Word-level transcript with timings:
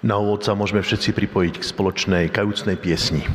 Na 0.00 0.16
úvod 0.16 0.40
sa 0.40 0.56
môžeme 0.56 0.80
všetci 0.80 1.12
pripojiť 1.12 1.54
k 1.60 1.68
spoločnej 1.76 2.24
kajúcnej 2.32 2.80
piesni. 2.80 3.28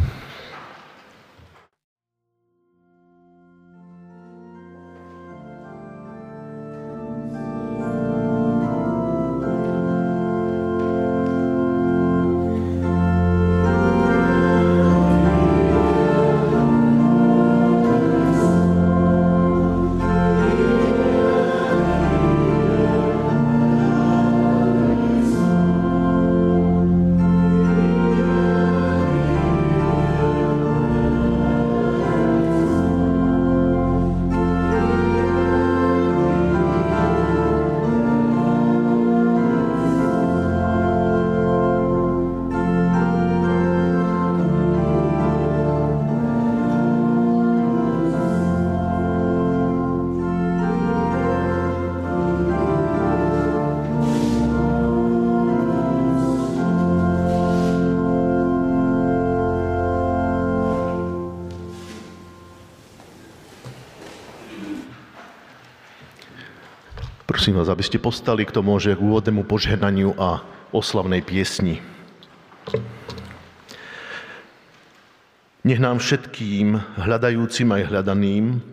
Aby 67.75 67.83
ste 67.83 67.99
postali 67.99 68.47
k 68.47 68.55
tomu, 68.55 68.71
že 68.79 68.95
k 68.95 69.03
úvodnému 69.03 69.43
požehnaniu 69.43 70.15
a 70.15 70.39
oslavnej 70.71 71.19
piesni. 71.19 71.83
Nech 75.67 75.83
nám 75.83 75.99
všetkým, 75.99 76.79
hľadajúcim 77.03 77.67
aj 77.75 77.83
hľadaným, 77.91 78.63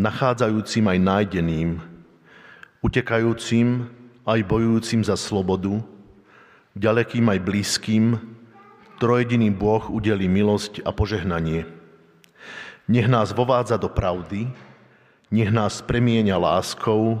nachádzajúcim 0.00 0.88
aj 0.88 0.98
nájdeným, 1.04 1.84
utekajúcim 2.80 3.92
aj 4.24 4.40
bojujúcim 4.48 5.04
za 5.04 5.20
slobodu, 5.20 5.84
ďalekým 6.72 7.28
aj 7.28 7.44
blízkym, 7.44 8.16
trojediný 8.96 9.52
Boh 9.52 9.84
udeli 9.92 10.32
milosť 10.32 10.80
a 10.88 10.96
požehnanie. 10.96 11.68
Nech 12.88 13.04
nás 13.04 13.36
vovádza 13.36 13.76
do 13.76 13.92
pravdy, 13.92 14.48
nech 15.28 15.52
nás 15.52 15.84
premieňa 15.84 16.40
láskou, 16.40 17.20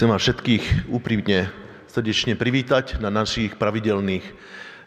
Chcem 0.00 0.16
vás 0.16 0.24
všetkých 0.24 0.88
úprimne 0.88 1.52
srdečne 1.84 2.32
privítať 2.32 2.96
na 3.04 3.12
našich 3.12 3.60
pravidelných 3.60 4.24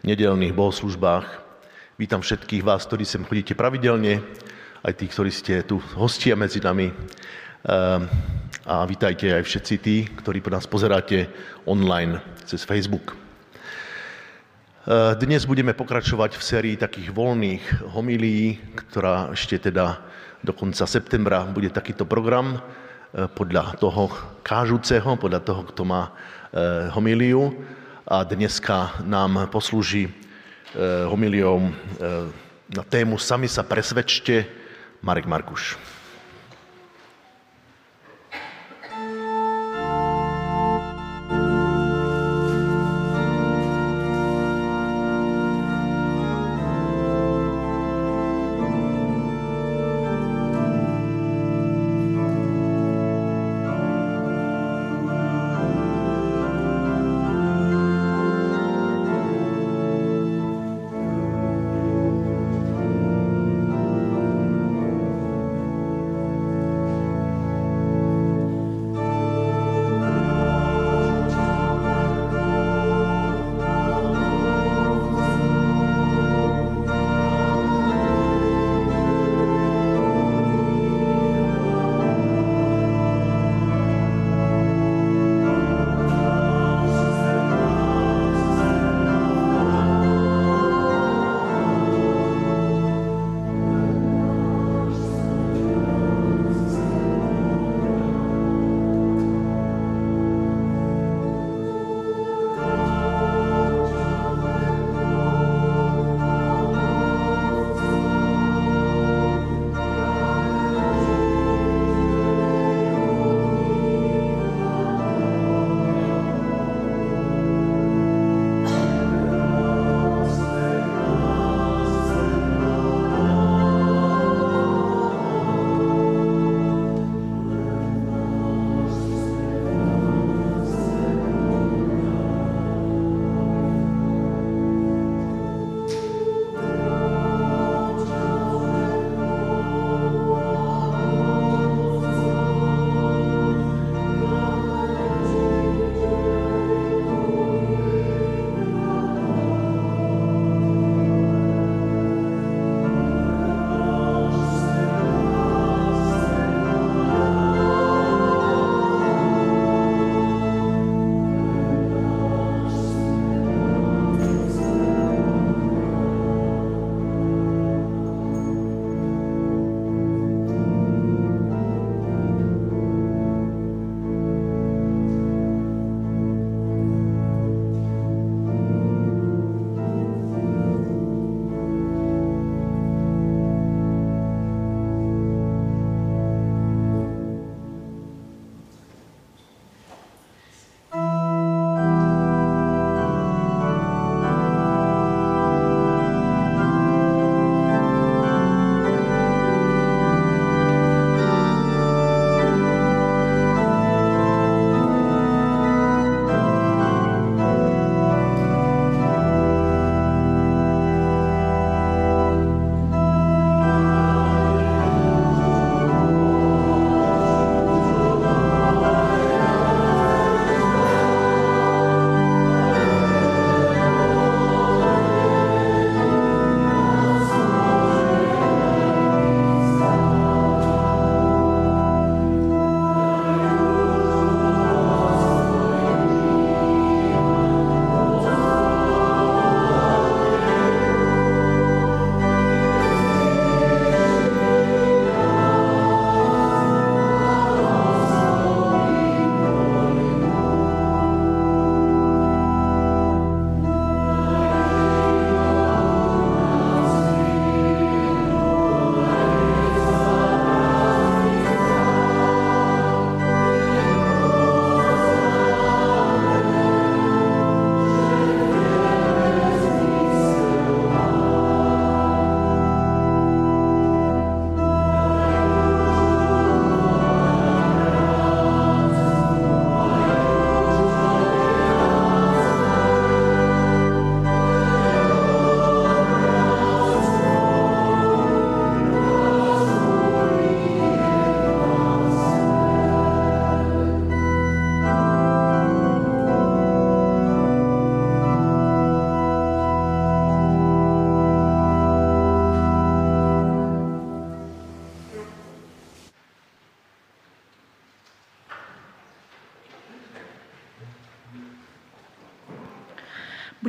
nedelných 0.01 0.57
bohoslužbách. 0.57 1.37
Vítam 2.01 2.25
všetkých 2.25 2.65
vás, 2.65 2.89
ktorí 2.89 3.05
sem 3.05 3.21
chodíte 3.21 3.53
pravidelne, 3.53 4.25
aj 4.81 4.93
tých, 4.97 5.13
ktorí 5.13 5.29
ste 5.29 5.61
tu 5.69 5.77
hostia 5.93 6.33
medzi 6.33 6.65
nami. 6.65 6.89
Ehm, 6.89 8.09
a 8.65 8.89
vítajte 8.89 9.37
aj 9.37 9.45
všetci 9.45 9.75
tí, 9.85 10.09
ktorí 10.17 10.41
po 10.41 10.49
nás 10.49 10.65
pozeráte 10.65 11.29
online 11.69 12.17
cez 12.49 12.65
Facebook. 12.65 13.13
Ehm, 13.13 15.13
dnes 15.21 15.45
budeme 15.45 15.77
pokračovať 15.77 16.33
v 16.33 16.41
sérii 16.41 16.73
takých 16.73 17.13
voľných 17.13 17.85
homilí, 17.93 18.57
ktorá 18.89 19.29
ešte 19.29 19.69
teda 19.69 20.01
do 20.41 20.57
konca 20.57 20.89
septembra 20.89 21.45
bude 21.45 21.69
takýto 21.69 22.01
program 22.01 22.65
podľa 23.13 23.77
toho 23.77 24.09
kážuceho, 24.41 25.13
podľa 25.21 25.41
toho, 25.45 25.61
kto 25.69 25.85
má 25.85 26.09
homíliu. 26.97 27.53
A 28.09 28.25
dneska 28.25 28.99
nám 29.05 29.47
poslúži 29.53 30.09
homíliou 31.07 31.69
na 32.73 32.83
tému 32.83 33.21
Sami 33.21 33.45
sa 33.45 33.61
presvedčte 33.61 34.49
Marek 35.05 35.29
Markuš. 35.29 35.77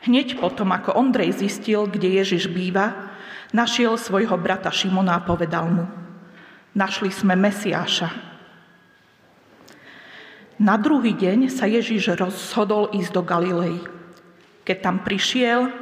Hneď 0.03 0.39
potom, 0.39 0.75
ako 0.75 0.99
Ondrej 0.99 1.39
zistil, 1.39 1.87
kde 1.87 2.23
Ježiš 2.23 2.51
býva, 2.51 3.15
našiel 3.55 3.95
svojho 3.95 4.35
brata 4.35 4.75
Šimona 4.75 5.19
a 5.19 5.25
povedal 5.25 5.67
mu– 5.71 5.87
Našli 6.77 7.09
sme 7.09 7.33
Mesiáša. 7.41 8.13
Na 10.61 10.77
druhý 10.77 11.17
deň 11.17 11.49
sa 11.49 11.65
Ježiš 11.65 12.21
rozhodol 12.21 12.93
ísť 12.93 13.17
do 13.17 13.25
Galilei. 13.25 13.81
Keď 14.61 14.77
tam 14.85 15.01
prišiel, 15.01 15.73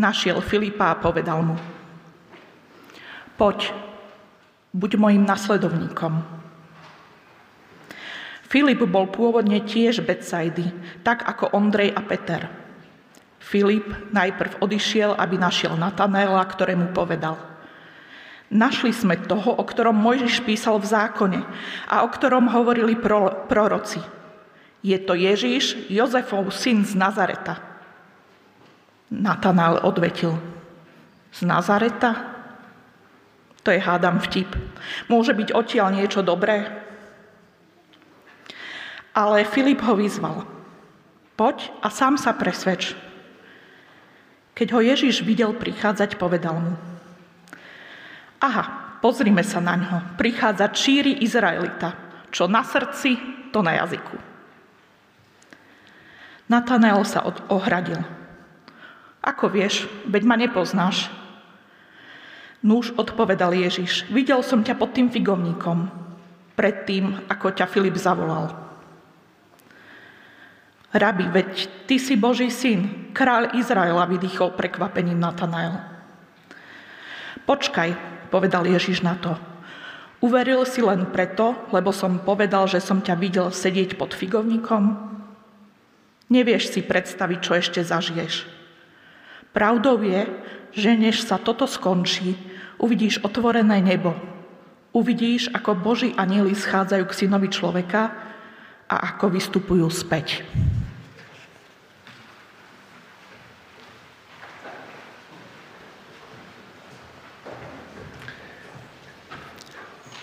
našiel 0.00 0.40
Filipa 0.40 0.96
a 0.96 1.00
povedal 1.04 1.44
mu, 1.44 1.56
poď, 3.36 3.76
buď 4.78 4.90
mojim 4.94 5.26
nasledovníkom. 5.26 6.22
Filip 8.46 8.80
bol 8.86 9.10
pôvodne 9.10 9.66
tiež 9.66 10.06
Betsaidy, 10.06 10.70
tak 11.02 11.26
ako 11.26 11.52
Ondrej 11.52 11.90
a 11.92 12.00
Peter. 12.06 12.46
Filip 13.42 13.90
najprv 14.14 14.62
odišiel, 14.62 15.18
aby 15.18 15.36
našiel 15.36 15.74
Natanéla, 15.74 16.46
ktorému 16.46 16.94
povedal– 16.94 17.36
Našli 18.48 18.96
sme 18.96 19.20
toho, 19.28 19.60
o 19.60 19.64
ktorom 19.64 19.92
Mojžiš 19.92 20.40
písal 20.40 20.80
v 20.80 20.88
zákone 20.88 21.40
a 21.84 22.00
o 22.00 22.08
ktorom 22.08 22.48
hovorili 22.48 22.96
proroci. 23.44 24.00
Je 24.80 24.96
to 24.96 25.12
Ježíš, 25.12 25.76
Jozefov 25.92 26.48
syn 26.48 26.80
z 26.88 26.96
Nazareta. 26.96 27.60
Natanál 29.12 29.84
odvetil. 29.84 30.32
Z 31.28 31.44
Nazareta? 31.44 32.37
To 33.66 33.74
je 33.74 33.80
hádam 33.80 34.22
vtip. 34.22 34.48
Môže 35.10 35.34
byť 35.34 35.54
odtiaľ 35.54 35.94
niečo 35.94 36.22
dobré? 36.22 36.68
Ale 39.16 39.48
Filip 39.48 39.82
ho 39.82 39.98
vyzval. 39.98 40.46
Poď 41.34 41.70
a 41.82 41.90
sám 41.90 42.18
sa 42.18 42.34
presvedč. 42.34 42.94
Keď 44.54 44.68
ho 44.74 44.80
Ježiš 44.82 45.22
videl 45.22 45.54
prichádzať, 45.54 46.18
povedal 46.18 46.58
mu– 46.58 46.74
Aha, 48.38 48.94
pozrime 49.02 49.42
sa 49.42 49.58
na 49.58 49.74
ňo. 49.74 50.14
Prichádza 50.14 50.70
číri 50.70 51.26
Izraelita. 51.26 51.94
Čo 52.30 52.46
na 52.46 52.62
srdci, 52.62 53.18
to 53.50 53.66
na 53.66 53.74
jazyku. 53.82 54.14
Natanael 56.46 57.02
sa 57.02 57.26
od- 57.26 57.42
ohradil. 57.50 57.98
Ako 59.18 59.50
vieš, 59.50 59.90
veď 60.06 60.22
ma 60.22 60.36
nepoznáš. 60.38 61.10
Núž 62.58 62.90
odpovedal 62.98 63.54
Ježiš, 63.54 64.10
videl 64.10 64.42
som 64.42 64.66
ťa 64.66 64.74
pod 64.74 64.90
tým 64.90 65.06
figovníkom, 65.14 65.86
predtým, 66.58 67.30
ako 67.30 67.54
ťa 67.54 67.70
Filip 67.70 67.94
zavolal. 67.94 68.50
Rabi, 70.90 71.30
veď 71.30 71.68
ty 71.86 72.00
si 72.00 72.18
Boží 72.18 72.50
syn, 72.50 73.12
kráľ 73.14 73.54
Izraela, 73.60 74.08
vydýchol 74.08 74.56
prekvapením 74.58 75.20
Natanael. 75.20 75.78
Počkaj, 77.46 77.94
povedal 78.32 78.66
Ježiš 78.66 79.06
na 79.06 79.14
to. 79.14 79.36
Uveril 80.18 80.66
si 80.66 80.82
len 80.82 81.06
preto, 81.14 81.54
lebo 81.70 81.94
som 81.94 82.18
povedal, 82.18 82.66
že 82.66 82.82
som 82.82 82.98
ťa 82.98 83.14
videl 83.14 83.46
sedieť 83.54 83.94
pod 83.94 84.16
figovníkom? 84.18 84.98
Nevieš 86.26 86.74
si 86.74 86.80
predstaviť, 86.82 87.38
čo 87.38 87.52
ešte 87.54 87.80
zažiješ. 87.86 88.48
Pravdou 89.54 90.02
je, 90.02 90.26
že 90.74 90.96
než 90.98 91.22
sa 91.22 91.38
toto 91.38 91.68
skončí, 91.68 92.36
uvidíš 92.78 93.20
otvorené 93.26 93.82
nebo. 93.82 94.14
Uvidíš, 94.94 95.52
ako 95.52 95.76
Boží 95.76 96.14
anieli 96.16 96.56
schádzajú 96.56 97.04
k 97.04 97.18
synovi 97.26 97.52
človeka 97.52 98.14
a 98.88 99.14
ako 99.14 99.36
vystupujú 99.36 99.86
späť. 99.92 100.42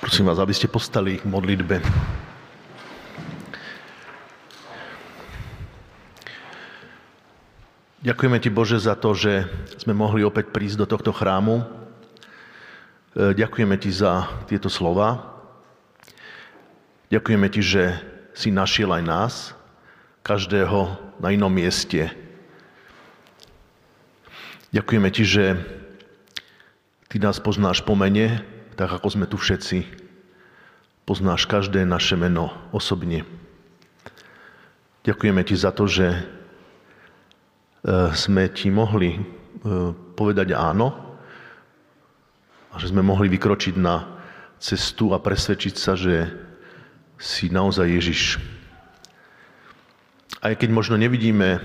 Prosím 0.02 0.32
vás, 0.32 0.40
aby 0.40 0.54
ste 0.56 0.72
postali 0.72 1.20
k 1.20 1.28
modlitbe. 1.28 1.82
Ďakujeme 8.06 8.38
Ti, 8.38 8.50
Bože, 8.54 8.78
za 8.78 8.94
to, 8.94 9.18
že 9.18 9.50
sme 9.82 9.98
mohli 9.98 10.22
opäť 10.22 10.54
prísť 10.54 10.78
do 10.78 10.86
tohto 10.86 11.10
chrámu. 11.10 11.85
E, 13.16 13.32
ďakujeme 13.32 13.80
Ti 13.80 13.92
za 13.96 14.28
tieto 14.44 14.68
slova. 14.68 15.40
Ďakujeme 17.08 17.48
Ti, 17.48 17.62
že 17.64 17.84
si 18.36 18.52
našiel 18.52 18.92
aj 18.92 19.04
nás, 19.08 19.34
každého 20.20 21.00
na 21.24 21.32
inom 21.32 21.48
mieste. 21.48 22.12
Ďakujeme 24.76 25.08
Ti, 25.16 25.24
že 25.24 25.46
Ty 27.08 27.16
nás 27.24 27.40
poznáš 27.40 27.80
po 27.88 27.96
mene, 27.96 28.44
tak 28.76 28.92
ako 28.92 29.08
sme 29.08 29.32
tu 29.32 29.40
všetci. 29.40 29.88
Poznáš 31.08 31.48
každé 31.48 31.88
naše 31.88 32.20
meno 32.20 32.52
osobne. 32.76 33.24
Ďakujeme 35.08 35.46
ti 35.48 35.56
za 35.56 35.72
to, 35.72 35.88
že 35.88 36.12
e, 36.12 36.20
sme 38.12 38.50
ti 38.52 38.74
mohli 38.74 39.16
e, 39.16 39.20
povedať 40.18 40.52
áno 40.58 41.05
a 42.76 42.80
že 42.80 42.92
sme 42.92 43.00
mohli 43.00 43.32
vykročiť 43.32 43.76
na 43.80 44.04
cestu 44.60 45.16
a 45.16 45.24
presvedčiť 45.24 45.76
sa, 45.80 45.96
že 45.96 46.28
si 47.16 47.48
naozaj 47.48 47.88
Ježiš. 47.88 48.22
Aj 50.44 50.52
keď 50.52 50.70
možno 50.76 51.00
nevidíme 51.00 51.64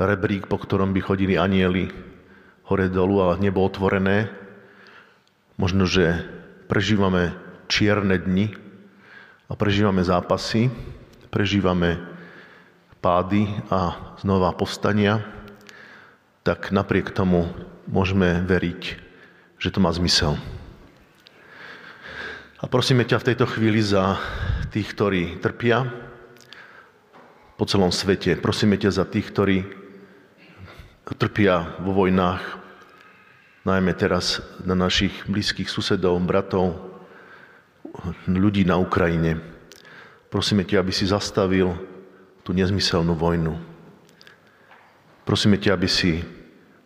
rebrík, 0.00 0.48
po 0.48 0.56
ktorom 0.56 0.96
by 0.96 1.00
chodili 1.04 1.36
anieli 1.36 1.92
hore 2.64 2.88
dolu 2.88 3.28
a 3.28 3.36
nebo 3.36 3.60
otvorené, 3.60 4.44
Možno, 5.54 5.86
že 5.86 6.18
prežívame 6.66 7.30
čierne 7.70 8.18
dni 8.18 8.50
a 9.46 9.54
prežívame 9.54 10.02
zápasy, 10.02 10.66
prežívame 11.30 12.02
pády 12.98 13.46
a 13.70 13.94
znova 14.18 14.50
povstania, 14.50 15.22
tak 16.42 16.74
napriek 16.74 17.14
tomu 17.14 17.46
môžeme 17.86 18.42
veriť, 18.42 18.98
že 19.64 19.72
to 19.72 19.80
má 19.80 19.88
zmysel. 19.96 20.36
A 22.60 22.68
prosíme 22.68 23.08
ťa 23.08 23.16
v 23.16 23.32
tejto 23.32 23.48
chvíli 23.48 23.80
za 23.80 24.20
tých, 24.68 24.92
ktorí 24.92 25.40
trpia 25.40 25.88
po 27.56 27.64
celom 27.64 27.88
svete. 27.88 28.36
Prosíme 28.36 28.76
ťa 28.76 28.92
za 28.92 29.08
tých, 29.08 29.24
ktorí 29.32 29.64
trpia 31.16 31.80
vo 31.80 31.96
vojnách, 31.96 32.44
najmä 33.64 33.96
teraz 33.96 34.44
na 34.60 34.76
našich 34.76 35.24
blízkych 35.32 35.72
susedov, 35.72 36.20
bratov, 36.20 36.76
ľudí 38.28 38.68
na 38.68 38.76
Ukrajine. 38.76 39.40
Prosíme 40.28 40.68
ťa, 40.68 40.84
aby 40.84 40.92
si 40.92 41.08
zastavil 41.08 41.72
tú 42.44 42.52
nezmyselnú 42.52 43.16
vojnu. 43.16 43.56
Prosíme 45.24 45.56
ťa, 45.56 45.72
aby 45.72 45.88
si 45.88 46.20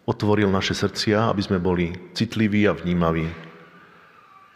otvoril 0.09 0.49
naše 0.49 0.73
srdcia, 0.73 1.29
aby 1.29 1.43
sme 1.45 1.61
boli 1.61 1.93
citliví 2.17 2.65
a 2.65 2.73
vnímaví. 2.73 3.29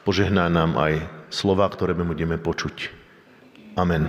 Požehná 0.09 0.49
nám 0.49 0.81
aj 0.81 1.05
slova, 1.29 1.69
ktoré 1.69 1.93
budeme 1.93 2.41
počuť. 2.41 2.89
Amen. 3.77 4.09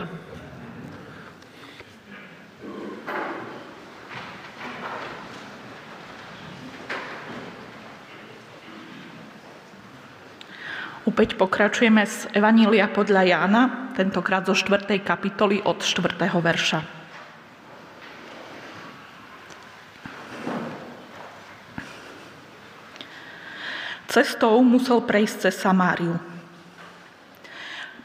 Opäť 11.04 11.36
pokračujeme 11.36 12.08
z 12.08 12.32
Evanília 12.32 12.88
podľa 12.88 13.28
Jána, 13.28 13.64
tentokrát 13.94 14.48
zo 14.48 14.56
4. 14.56 15.04
kapitoly 15.04 15.60
od 15.62 15.84
4. 15.84 16.16
verša. 16.26 17.03
Cestou 24.14 24.62
musel 24.62 25.02
prejsť 25.02 25.50
cez 25.50 25.58
Samáriu. 25.58 26.22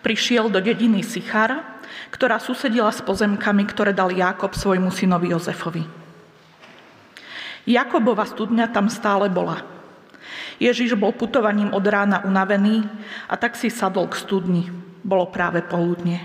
Prišiel 0.00 0.48
do 0.48 0.56
dediny 0.56 1.04
Sichara, 1.04 1.60
ktorá 2.08 2.40
susedila 2.40 2.88
s 2.88 3.04
pozemkami, 3.04 3.68
ktoré 3.68 3.92
dal 3.92 4.08
Jákob 4.08 4.56
svojmu 4.56 4.88
synovi 4.88 5.36
Jozefovi. 5.36 5.84
Jakobova 7.68 8.24
studňa 8.24 8.72
tam 8.72 8.88
stále 8.88 9.28
bola– 9.28 9.60
Ježiš 10.58 10.98
bol 10.98 11.14
putovaním 11.14 11.70
od 11.70 11.86
rána 11.86 12.26
unavený 12.26 12.82
a 13.30 13.38
tak 13.38 13.54
si 13.54 13.70
sadol 13.70 14.10
k 14.10 14.18
studni. 14.18 14.66
Bolo 15.06 15.30
práve 15.30 15.62
poludne. 15.62 16.18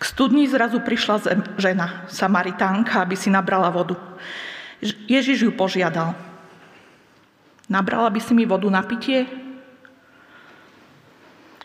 K 0.00 0.02
studni 0.02 0.48
zrazu 0.48 0.80
prišla 0.80 1.20
žena, 1.60 2.08
Samaritánka, 2.08 3.04
aby 3.04 3.14
si 3.14 3.28
nabrala 3.28 3.68
vodu. 3.68 3.96
Ježiš 4.82 5.48
ju 5.48 5.52
požiadal. 5.52 6.16
Nabrala 7.68 8.12
by 8.12 8.20
si 8.20 8.32
mi 8.36 8.44
vodu 8.44 8.68
na 8.68 8.84
pitie? 8.84 9.24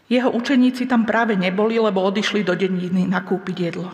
Jeho 0.10 0.30
učeníci 0.34 0.90
tam 0.90 1.06
práve 1.06 1.38
neboli, 1.38 1.78
lebo 1.78 2.02
odišli 2.02 2.42
do 2.42 2.58
dediny 2.58 3.06
nakúpiť 3.06 3.58
jedlo. 3.62 3.94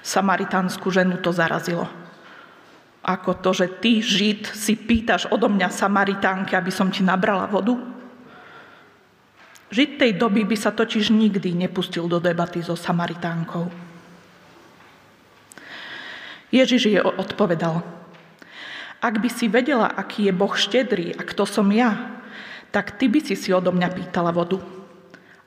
Samaritánsku 0.00 0.88
ženu 0.88 1.20
to 1.20 1.32
zarazilo 1.32 2.04
ako 3.04 3.44
to, 3.44 3.50
že 3.52 3.66
ty, 3.84 4.00
Žid, 4.00 4.48
si 4.56 4.80
pýtaš 4.80 5.28
odo 5.28 5.52
mňa 5.52 5.68
Samaritánky, 5.68 6.56
aby 6.56 6.72
som 6.72 6.88
ti 6.88 7.04
nabrala 7.04 7.44
vodu? 7.44 7.76
Žid 9.68 10.00
tej 10.00 10.12
doby 10.16 10.48
by 10.48 10.56
sa 10.56 10.72
totiž 10.72 11.12
nikdy 11.12 11.52
nepustil 11.52 12.08
do 12.08 12.16
debaty 12.16 12.64
so 12.64 12.72
Samaritánkou. 12.72 13.68
Ježiš 16.48 16.82
je 16.88 17.00
odpovedal, 17.02 17.84
ak 19.04 19.20
by 19.20 19.28
si 19.28 19.52
vedela, 19.52 19.92
aký 19.92 20.32
je 20.32 20.32
Boh 20.32 20.56
štedrý 20.56 21.12
a 21.12 21.20
kto 21.20 21.44
som 21.44 21.68
ja, 21.68 22.16
tak 22.72 22.96
ty 22.96 23.12
by 23.12 23.20
si 23.20 23.36
si 23.36 23.52
odo 23.52 23.68
mňa 23.68 23.88
pýtala 23.92 24.32
vodu. 24.32 24.56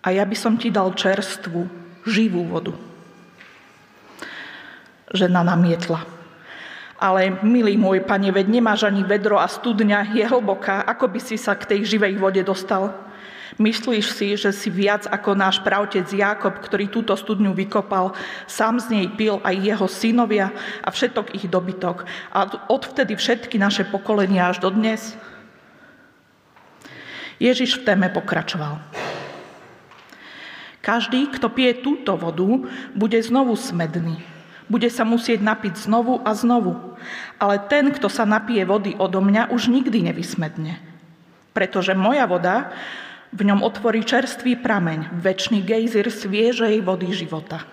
A 0.05 0.13
ja 0.13 0.21
by 0.21 0.37
som 0.37 0.61
ti 0.61 0.69
dal 0.69 0.93
čerstvú, 0.93 1.65
živú 2.05 2.45
vodu. 2.45 2.77
Žena 5.09 5.41
namietla. 5.41 6.05
Ale, 7.01 7.41
milý 7.41 7.77
môj 7.77 8.05
pane, 8.05 8.29
veď 8.29 8.61
nemáš 8.61 8.85
ani 8.85 9.01
vedro 9.01 9.41
a 9.41 9.49
studňa 9.49 10.13
je 10.13 10.25
hlboká, 10.25 10.85
ako 10.85 11.09
by 11.09 11.19
si 11.21 11.37
sa 11.37 11.57
k 11.57 11.65
tej 11.65 11.97
živej 11.97 12.17
vode 12.21 12.41
dostal? 12.45 12.93
Myslíš 13.55 14.05
si, 14.11 14.35
že 14.35 14.51
si 14.51 14.67
viac 14.67 15.07
ako 15.07 15.31
náš 15.31 15.63
pravtec 15.63 16.03
Jákob, 16.11 16.59
ktorý 16.59 16.91
túto 16.91 17.15
studňu 17.15 17.55
vykopal, 17.55 18.11
sám 18.43 18.83
z 18.83 18.85
nej 18.91 19.05
pil 19.15 19.39
aj 19.47 19.55
jeho 19.55 19.87
synovia 19.87 20.51
a 20.83 20.91
všetok 20.91 21.31
ich 21.31 21.47
dobytok 21.47 22.03
a 22.35 22.67
odvtedy 22.67 23.15
všetky 23.15 23.55
naše 23.55 23.87
pokolenia 23.87 24.51
až 24.51 24.59
do 24.59 24.69
dnes? 24.75 25.15
Ježiš 27.39 27.81
v 27.81 27.85
téme 27.87 28.07
pokračoval. 28.11 28.81
Každý, 30.81 31.27
kto 31.35 31.51
pije 31.51 31.83
túto 31.83 32.15
vodu, 32.15 32.47
bude 32.95 33.19
znovu 33.19 33.59
smedný. 33.59 34.23
Bude 34.67 34.91
sa 34.91 35.07
musieť 35.07 35.39
napiť 35.43 35.87
znovu 35.87 36.19
a 36.23 36.31
znovu. 36.35 36.75
Ale 37.39 37.59
ten, 37.71 37.91
kto 37.91 38.11
sa 38.11 38.27
napije 38.27 38.67
vody 38.67 38.95
odo 38.95 39.23
mňa, 39.23 39.51
už 39.51 39.71
nikdy 39.71 40.11
nevysmedne. 40.11 40.79
Pretože 41.51 41.95
moja 41.95 42.27
voda 42.27 42.71
v 43.33 43.41
ňom 43.43 43.63
otvorí 43.63 44.03
čerstvý 44.03 44.59
prameň, 44.59 45.19
väčší 45.19 45.63
gejzir 45.63 46.07
sviežej 46.07 46.79
vody 46.83 47.11
života. 47.11 47.63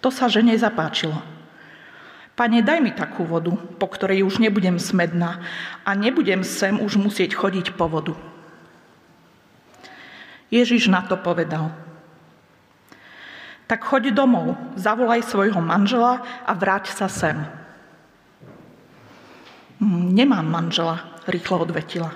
To 0.00 0.08
sa 0.08 0.30
žene 0.30 0.56
zapáčilo. 0.56 1.18
Pane, 2.38 2.64
daj 2.64 2.80
mi 2.80 2.92
takú 2.96 3.28
vodu, 3.28 3.52
po 3.52 3.86
ktorej 3.90 4.24
už 4.24 4.40
nebudem 4.40 4.80
smedná 4.80 5.44
a 5.84 5.92
nebudem 5.92 6.40
sem 6.40 6.80
už 6.80 6.96
musieť 6.96 7.36
chodiť 7.36 7.76
po 7.76 7.84
vodu. 7.90 8.16
Ježiš 10.48 10.88
na 10.88 11.04
to 11.04 11.20
povedal– 11.20 11.70
tak 13.70 13.86
choď 13.86 14.10
domov, 14.10 14.58
zavolaj 14.74 15.22
svojho 15.22 15.62
manžela 15.62 16.26
a 16.42 16.50
vráť 16.58 16.90
sa 16.90 17.06
sem. 17.06 17.38
Hm, 19.78 20.10
nemám 20.10 20.42
manžela, 20.42 20.98
rýchlo 21.30 21.62
odvetila. 21.62 22.10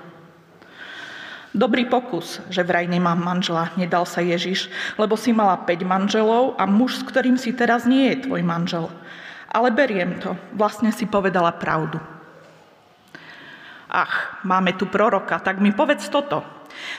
Dobrý 1.55 1.87
pokus, 1.87 2.43
že 2.51 2.67
vraj 2.67 2.83
nemám 2.83 3.15
manžela, 3.15 3.71
nedal 3.79 4.03
sa 4.03 4.19
Ježiš, 4.19 4.67
lebo 4.99 5.15
si 5.15 5.31
mala 5.31 5.55
5 5.55 5.87
manželov 5.87 6.59
a 6.59 6.67
muž, 6.67 6.99
s 6.99 7.07
ktorým 7.07 7.39
si 7.39 7.55
teraz 7.55 7.87
nie 7.87 8.11
je 8.11 8.27
tvoj 8.27 8.43
manžel. 8.43 8.91
Ale 9.47 9.71
beriem 9.71 10.19
to, 10.19 10.35
vlastne 10.51 10.91
si 10.91 11.07
povedala 11.07 11.55
pravdu. 11.55 11.95
Ach, 13.87 14.43
máme 14.43 14.75
tu 14.75 14.83
proroka, 14.91 15.39
tak 15.39 15.63
mi 15.63 15.71
povedz 15.71 16.11
toto. 16.11 16.43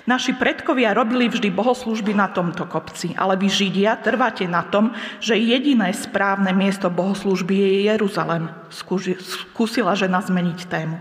Naši 0.09 0.33
predkovia 0.33 0.97
robili 0.97 1.29
vždy 1.29 1.53
bohoslužby 1.53 2.17
na 2.17 2.33
tomto 2.33 2.65
kopci, 2.65 3.13
ale 3.13 3.37
vy 3.37 3.53
Židia 3.53 4.01
trváte 4.01 4.49
na 4.49 4.65
tom, 4.65 4.97
že 5.21 5.37
jediné 5.37 5.93
správne 5.93 6.57
miesto 6.57 6.89
bohoslužby 6.89 7.53
je 7.53 7.93
Jeruzalem. 7.93 8.49
Skúsila 8.73 9.93
žena 9.93 10.25
zmeniť 10.25 10.65
tému. 10.65 10.97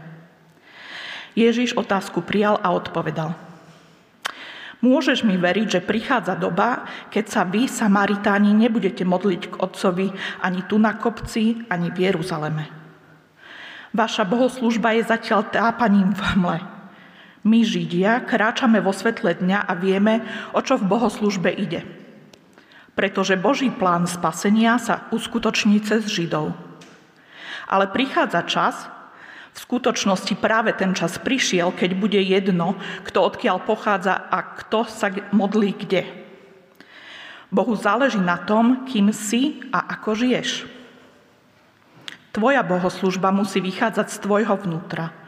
Ježiš 1.40 1.80
otázku 1.80 2.20
prijal 2.20 2.60
a 2.60 2.76
odpovedal. 2.76 3.45
Môžeš 4.86 5.26
mi 5.26 5.34
veriť, 5.34 5.82
že 5.82 5.82
prichádza 5.82 6.38
doba, 6.38 6.86
keď 7.10 7.26
sa 7.26 7.42
vy, 7.42 7.66
Samaritáni, 7.66 8.54
nebudete 8.54 9.02
modliť 9.02 9.42
k 9.50 9.58
Otcovi 9.58 10.14
ani 10.46 10.62
tu 10.70 10.78
na 10.78 10.94
kopci, 10.94 11.66
ani 11.74 11.90
v 11.90 12.06
Jeruzaleme. 12.06 12.70
Vaša 13.98 14.30
bohoslužba 14.30 14.94
je 14.94 15.10
zatiaľ 15.10 15.50
tápaním 15.50 16.14
v 16.14 16.22
hmle. 16.38 16.58
My, 17.50 17.66
Židia, 17.66 18.22
kráčame 18.30 18.78
vo 18.78 18.94
svetle 18.94 19.34
dňa 19.34 19.66
a 19.66 19.74
vieme, 19.74 20.22
o 20.54 20.62
čo 20.62 20.78
v 20.78 20.86
bohoslužbe 20.86 21.50
ide. 21.50 21.82
Pretože 22.94 23.42
Boží 23.42 23.74
plán 23.74 24.06
spasenia 24.06 24.78
sa 24.78 25.10
uskutoční 25.10 25.82
cez 25.82 26.06
Židov. 26.06 26.54
Ale 27.66 27.90
prichádza 27.90 28.46
čas, 28.46 28.76
v 29.56 29.58
skutočnosti 29.64 30.36
práve 30.36 30.76
ten 30.76 30.92
čas 30.92 31.16
prišiel, 31.16 31.72
keď 31.72 31.96
bude 31.96 32.20
jedno, 32.20 32.76
kto 33.08 33.24
odkiaľ 33.24 33.64
pochádza 33.64 34.28
a 34.28 34.44
kto 34.60 34.84
sa 34.84 35.08
modlí 35.32 35.72
kde. 35.80 36.04
Bohu 37.48 37.72
záleží 37.80 38.20
na 38.20 38.36
tom, 38.44 38.84
kým 38.84 39.16
si 39.16 39.64
a 39.72 39.96
ako 39.96 40.12
žiješ. 40.12 40.68
Tvoja 42.36 42.68
bohoslužba 42.68 43.32
musí 43.32 43.64
vychádzať 43.64 44.08
z 44.12 44.18
tvojho 44.20 44.56
vnútra– 44.60 45.10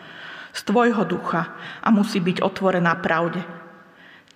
z 0.57 0.61
tvojho 0.65 1.05
ducha 1.05 1.53
a 1.85 1.93
musí 1.93 2.17
byť 2.17 2.41
otvorená 2.41 2.97
pravde. 2.97 3.45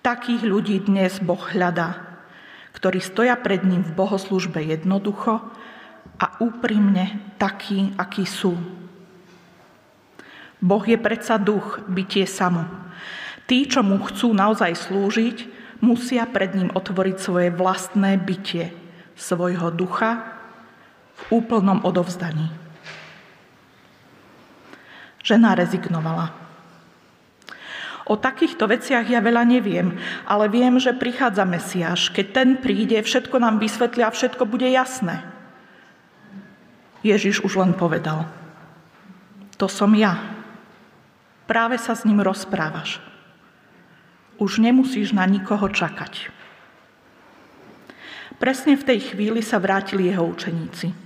Takých 0.06 0.46
ľudí 0.46 0.78
dnes 0.86 1.18
Boh 1.18 1.42
hľadá, 1.42 2.22
ktorí 2.78 3.02
stoja 3.02 3.34
pred 3.34 3.66
ním 3.66 3.82
v 3.82 3.94
bohoslužbe 3.98 4.62
jednoducho 4.62 5.42
a 6.22 6.26
úprimne 6.38 7.34
takí, 7.42 7.90
akí 7.98 8.22
sú. 8.22 8.54
Boh 10.62 10.84
je 10.86 10.94
predsa 10.94 11.42
duch, 11.42 11.82
bytie 11.90 12.22
samo. 12.22 12.64
Tí, 13.50 13.66
čo 13.66 13.82
mu 13.82 13.98
chcú 13.98 14.30
naozaj 14.30 14.78
slúžiť, 14.78 15.38
musia 15.82 16.22
pred 16.30 16.54
ním 16.54 16.70
otvoriť 16.70 17.16
svoje 17.18 17.50
vlastné 17.50 18.14
bytie, 18.22 18.70
svojho 19.18 19.74
ducha 19.74 20.22
v 21.18 21.42
úplnom 21.42 21.82
odovzdaní. 21.82 22.46
Žena 25.26 25.58
rezignovala. 25.58 26.34
O 28.06 28.18
takýchto 28.18 28.66
veciach 28.66 29.06
ja 29.06 29.22
veľa 29.22 29.46
neviem, 29.46 29.94
ale 30.26 30.50
viem, 30.50 30.74
že 30.82 30.90
prichádza 30.90 31.46
Mesiáš. 31.46 32.10
Keď 32.10 32.26
ten 32.34 32.48
príde, 32.58 32.98
všetko 32.98 33.38
nám 33.38 33.62
vysvetlia 33.62 34.10
všetko 34.10 34.42
bude 34.46 34.66
jasné. 34.66 35.22
Ježiš 37.06 37.42
už 37.46 37.58
len 37.58 37.72
povedal. 37.74 38.26
To 39.58 39.70
som 39.70 39.94
ja. 39.94 40.41
Práve 41.52 41.76
sa 41.76 41.92
s 41.92 42.08
ním 42.08 42.24
rozprávaš. 42.24 42.96
Už 44.40 44.56
nemusíš 44.56 45.12
na 45.12 45.28
nikoho 45.28 45.68
čakať. 45.68 46.32
Presne 48.40 48.72
v 48.72 48.88
tej 48.88 49.12
chvíli 49.12 49.44
sa 49.44 49.60
vrátili 49.60 50.08
jeho 50.08 50.24
učeníci. 50.32 50.96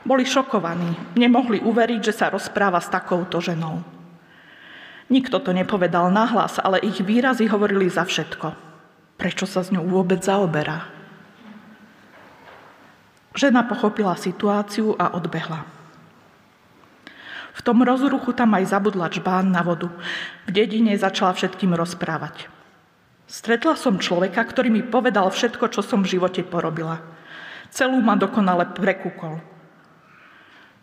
Boli 0.00 0.24
šokovaní, 0.24 1.12
nemohli 1.20 1.60
uveriť, 1.60 2.00
že 2.08 2.16
sa 2.16 2.32
rozpráva 2.32 2.80
s 2.80 2.88
takouto 2.88 3.36
ženou. 3.36 3.84
Nikto 5.12 5.44
to 5.44 5.52
nepovedal 5.52 6.08
nahlas, 6.08 6.56
ale 6.56 6.80
ich 6.80 7.04
výrazy 7.04 7.44
hovorili 7.44 7.92
za 7.92 8.08
všetko. 8.08 8.56
Prečo 9.20 9.44
sa 9.44 9.60
s 9.60 9.68
ňou 9.76 9.84
vôbec 9.84 10.24
zaoberá? 10.24 10.88
Žena 13.36 13.68
pochopila 13.68 14.16
situáciu 14.16 14.96
a 14.96 15.12
odbehla. 15.12 15.75
V 17.56 17.60
tom 17.64 17.80
rozruchu 17.80 18.36
tam 18.36 18.52
aj 18.52 18.68
zabudla 18.68 19.08
čbán 19.08 19.48
na 19.48 19.64
vodu. 19.64 19.88
V 20.44 20.50
dedine 20.52 20.92
začala 21.00 21.32
všetkým 21.32 21.72
rozprávať. 21.72 22.52
Stretla 23.26 23.74
som 23.80 23.96
človeka, 23.96 24.44
ktorý 24.44 24.68
mi 24.68 24.84
povedal 24.84 25.26
všetko, 25.32 25.72
čo 25.72 25.80
som 25.80 26.04
v 26.04 26.12
živote 26.14 26.44
porobila. 26.44 27.00
Celú 27.72 27.98
ma 28.04 28.14
dokonale 28.14 28.68
prekúkol. 28.76 29.40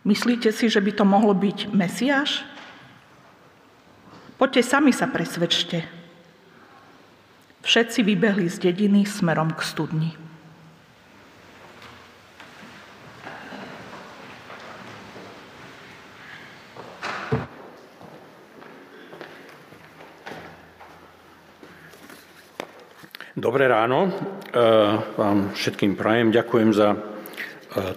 Myslíte 0.03 0.51
si, 0.51 0.67
že 0.67 0.83
by 0.83 0.91
to 0.97 1.05
mohlo 1.07 1.31
byť 1.31 1.71
Mesiáš? 1.71 2.43
Poďte 4.35 4.65
sami 4.65 4.91
sa 4.91 5.07
presvedčte. 5.07 5.87
Všetci 7.63 8.03
vybehli 8.03 8.51
z 8.51 8.59
dediny 8.59 9.07
smerom 9.07 9.55
k 9.55 9.61
studni. 9.63 10.11
Dobré 23.33 23.65
ráno, 23.65 24.05
e, 24.05 24.09
vám 25.17 25.57
všetkým 25.57 25.97
prajem. 25.97 26.29
Ďakujem 26.29 26.69
za 26.69 26.93
e, 26.93 26.97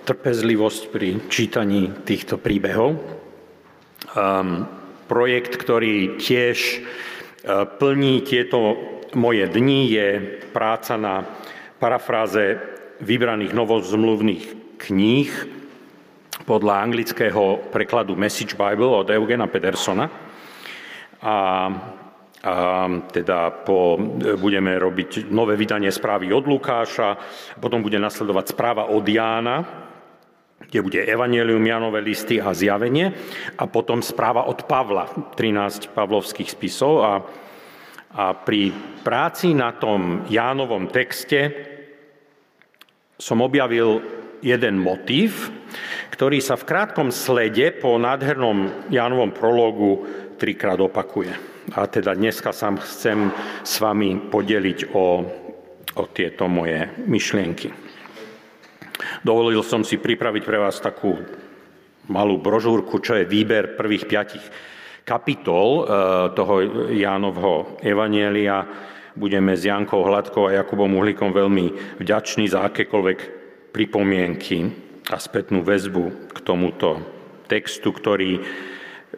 trpezlivosť 0.00 0.82
pri 0.88 1.28
čítaní 1.28 1.92
týchto 2.08 2.40
príbehov. 2.40 2.96
Ehm, 4.16 4.64
Projekt, 5.04 5.60
ktorý 5.60 6.16
tiež 6.16 6.56
e, 6.56 6.78
plní 7.68 8.24
tieto 8.24 8.80
moje 9.12 9.44
dni, 9.52 9.92
je 9.92 10.08
práca 10.56 10.96
na 10.96 11.28
parafráze 11.84 12.56
vybraných 13.04 13.52
novozmluvných 13.52 14.44
kníh 14.80 15.30
podľa 16.48 16.80
anglického 16.80 17.60
prekladu 17.76 18.16
Message 18.16 18.56
Bible 18.56 18.88
od 18.88 19.12
Eugena 19.12 19.44
Pedersona. 19.52 20.08
A, 21.20 21.36
a 22.44 22.84
teda 23.08 23.64
po, 23.64 23.96
budeme 24.36 24.76
robiť 24.76 25.32
nové 25.32 25.56
vydanie 25.56 25.88
správy 25.88 26.28
od 26.36 26.44
Lukáša, 26.44 27.16
potom 27.56 27.80
bude 27.80 27.96
nasledovať 27.96 28.52
správa 28.52 28.92
od 28.92 29.02
Jána, 29.08 29.64
kde 30.66 30.84
bude 30.84 31.00
Evangelium, 31.04 31.64
Janové 31.64 32.04
listy 32.04 32.40
a 32.40 32.52
zjavenie 32.52 33.12
a 33.56 33.64
potom 33.70 34.04
správa 34.04 34.44
od 34.48 34.68
Pavla, 34.68 35.08
13 35.36 35.96
pavlovských 35.96 36.50
spisov 36.52 36.92
a, 37.00 37.12
a 38.12 38.24
pri 38.36 38.72
práci 39.00 39.56
na 39.56 39.72
tom 39.72 40.28
Jánovom 40.28 40.92
texte 40.92 41.40
som 43.16 43.40
objavil 43.40 44.04
jeden 44.44 44.76
motív, 44.76 45.48
ktorý 46.12 46.44
sa 46.44 46.60
v 46.60 46.68
krátkom 46.68 47.08
slede 47.08 47.72
po 47.72 47.96
nádhernom 47.96 48.88
Jánovom 48.92 49.32
prologu 49.32 50.04
trikrát 50.36 50.76
opakuje. 50.76 51.55
A 51.74 51.90
teda 51.90 52.14
dneska 52.14 52.54
sa 52.54 52.70
chcem 52.78 53.34
s 53.66 53.82
vami 53.82 54.30
podeliť 54.30 54.94
o, 54.94 55.06
o 55.98 56.04
tieto 56.14 56.46
moje 56.46 56.86
myšlienky. 57.10 57.74
Dovolil 59.26 59.60
som 59.66 59.82
si 59.82 59.98
pripraviť 59.98 60.42
pre 60.46 60.62
vás 60.62 60.78
takú 60.78 61.18
malú 62.06 62.38
brožúrku, 62.38 63.02
čo 63.02 63.18
je 63.18 63.26
výber 63.26 63.74
prvých 63.74 64.06
piatich 64.06 64.44
kapitol 65.02 65.82
e, 65.82 65.84
toho 66.38 66.54
Jánovho 66.94 67.82
Evanielia. 67.82 68.62
Budeme 69.16 69.58
s 69.58 69.66
Jankou 69.66 70.06
Hladkou 70.06 70.46
a 70.46 70.54
Jakubom 70.62 70.92
Uhlíkom 70.94 71.34
veľmi 71.34 71.98
vďační 71.98 72.46
za 72.46 72.68
akékoľvek 72.70 73.18
pripomienky 73.74 74.70
a 75.10 75.16
spätnú 75.18 75.66
väzbu 75.66 76.30
k 76.30 76.38
tomuto 76.46 77.02
textu, 77.50 77.90
ktorý, 77.90 78.42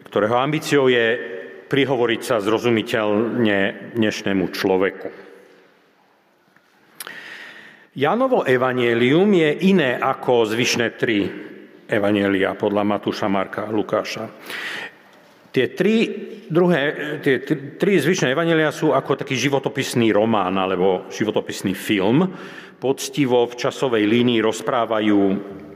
ktorého 0.09 0.37
ambíciou 0.37 0.89
je 0.89 1.37
prihovoriť 1.69 2.21
sa 2.25 2.41
zrozumiteľne 2.41 3.93
dnešnému 3.93 4.45
človeku. 4.49 5.09
Janovo 7.93 8.41
evanielium 8.45 9.29
je 9.37 9.49
iné 9.69 9.97
ako 9.97 10.49
zvyšné 10.49 10.97
tri 10.97 11.29
evanielia 11.89 12.57
podľa 12.57 12.83
Matúša, 12.85 13.29
Marka 13.29 13.69
a 13.69 13.73
Lukáša. 13.73 14.25
Tie 15.49 15.73
tri, 15.73 16.05
druhé, 16.45 16.81
tie 17.25 17.41
tri 17.81 17.97
zvyšné 17.97 18.37
evanelia 18.37 18.69
sú 18.69 18.93
ako 18.93 19.25
taký 19.25 19.33
životopisný 19.33 20.13
román 20.13 20.53
alebo 20.53 21.09
životopisný 21.09 21.73
film. 21.73 22.29
Poctivo 22.77 23.49
v 23.49 23.57
časovej 23.57 24.05
línii 24.05 24.39
rozprávajú 24.45 25.19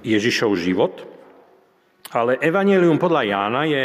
Ježišov 0.05 0.51
život. 0.61 1.01
Ale 2.13 2.37
evanelium 2.37 3.01
podľa 3.01 3.21
Jána 3.25 3.65
je 3.65 3.83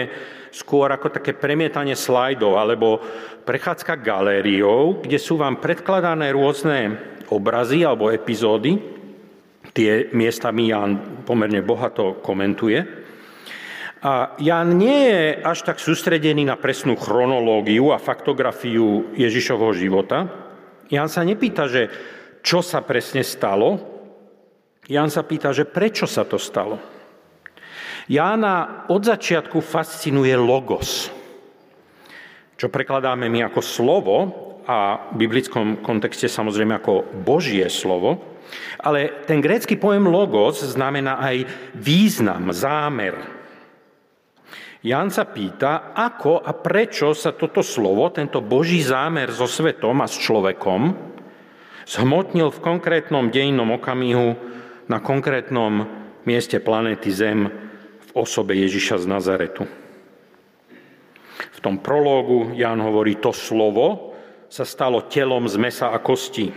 skôr 0.52 0.88
ako 0.92 1.12
také 1.12 1.36
premietanie 1.36 1.94
slajdov 1.94 2.58
alebo 2.58 3.00
prechádzka 3.44 4.00
galériou, 4.00 5.00
kde 5.00 5.18
sú 5.20 5.40
vám 5.40 5.60
predkladané 5.60 6.32
rôzne 6.32 6.98
obrazy 7.28 7.84
alebo 7.84 8.12
epizódy. 8.12 8.76
Tie 9.72 10.10
miestami 10.16 10.72
Jan 10.72 11.22
pomerne 11.28 11.60
bohato 11.60 12.18
komentuje. 12.24 12.80
A 13.98 14.38
Jan 14.38 14.78
nie 14.78 15.10
je 15.10 15.22
až 15.42 15.66
tak 15.66 15.82
sústredený 15.82 16.46
na 16.46 16.54
presnú 16.54 16.94
chronológiu 16.94 17.90
a 17.90 17.98
faktografiu 17.98 19.10
Ježišovho 19.18 19.74
života. 19.74 20.30
Jan 20.86 21.10
sa 21.10 21.26
nepýta, 21.26 21.66
že 21.66 21.90
čo 22.40 22.62
sa 22.62 22.80
presne 22.80 23.26
stalo. 23.26 23.76
Jan 24.88 25.10
sa 25.12 25.26
pýta, 25.26 25.52
že 25.52 25.68
prečo 25.68 26.06
sa 26.08 26.24
to 26.24 26.40
stalo. 26.40 26.97
Jána 28.08 28.88
od 28.88 29.04
začiatku 29.04 29.60
fascinuje 29.60 30.32
logos, 30.32 31.12
čo 32.56 32.72
prekladáme 32.72 33.28
my 33.28 33.52
ako 33.52 33.60
slovo, 33.60 34.16
a 34.68 35.08
v 35.12 35.24
biblickom 35.24 35.80
kontexte 35.80 36.28
samozrejme 36.28 36.76
ako 36.76 37.24
Božie 37.24 37.64
slovo, 37.72 38.20
ale 38.80 39.24
ten 39.24 39.40
grécky 39.40 39.80
pojem 39.80 40.04
logos 40.04 40.60
znamená 40.60 41.20
aj 41.24 41.48
význam, 41.72 42.52
zámer. 42.52 43.16
Jan 44.84 45.08
sa 45.08 45.24
pýta, 45.24 45.96
ako 45.96 46.44
a 46.44 46.52
prečo 46.52 47.16
sa 47.16 47.32
toto 47.32 47.64
slovo, 47.64 48.12
tento 48.12 48.44
Boží 48.44 48.84
zámer 48.84 49.32
so 49.32 49.48
svetom 49.48 50.04
a 50.04 50.08
s 50.08 50.20
človekom 50.20 50.96
zhmotnil 51.88 52.52
v 52.52 52.62
konkrétnom 52.64 53.32
dejnom 53.32 53.72
okamihu 53.80 54.36
na 54.88 55.00
konkrétnom 55.00 55.88
mieste 56.28 56.60
planéty 56.60 57.08
Zem 57.08 57.67
osobe 58.18 58.58
Ježiša 58.58 59.02
z 59.02 59.06
Nazaretu. 59.06 59.64
V 61.54 61.58
tom 61.62 61.78
prológu 61.78 62.54
Jan 62.54 62.82
hovorí 62.82 63.18
to 63.18 63.30
slovo, 63.30 64.14
sa 64.48 64.64
stalo 64.64 65.06
telom 65.06 65.44
z 65.46 65.56
mesa 65.60 65.92
a 65.92 65.98
kostí. 66.00 66.50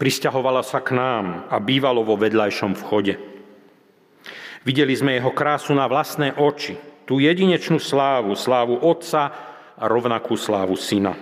Prisťahovala 0.00 0.64
sa 0.64 0.80
k 0.80 0.96
nám 0.96 1.50
a 1.52 1.56
bývalo 1.60 2.06
vo 2.06 2.16
vedľajšom 2.16 2.72
vchode. 2.78 3.18
Videli 4.64 4.92
sme 4.92 5.16
jeho 5.16 5.32
krásu 5.32 5.72
na 5.72 5.88
vlastné 5.88 6.36
oči, 6.36 6.76
tú 7.08 7.18
jedinečnú 7.18 7.80
slávu, 7.80 8.36
slávu 8.36 8.78
Otca 8.80 9.32
a 9.74 9.84
rovnakú 9.88 10.36
slávu 10.36 10.76
Syna, 10.76 11.16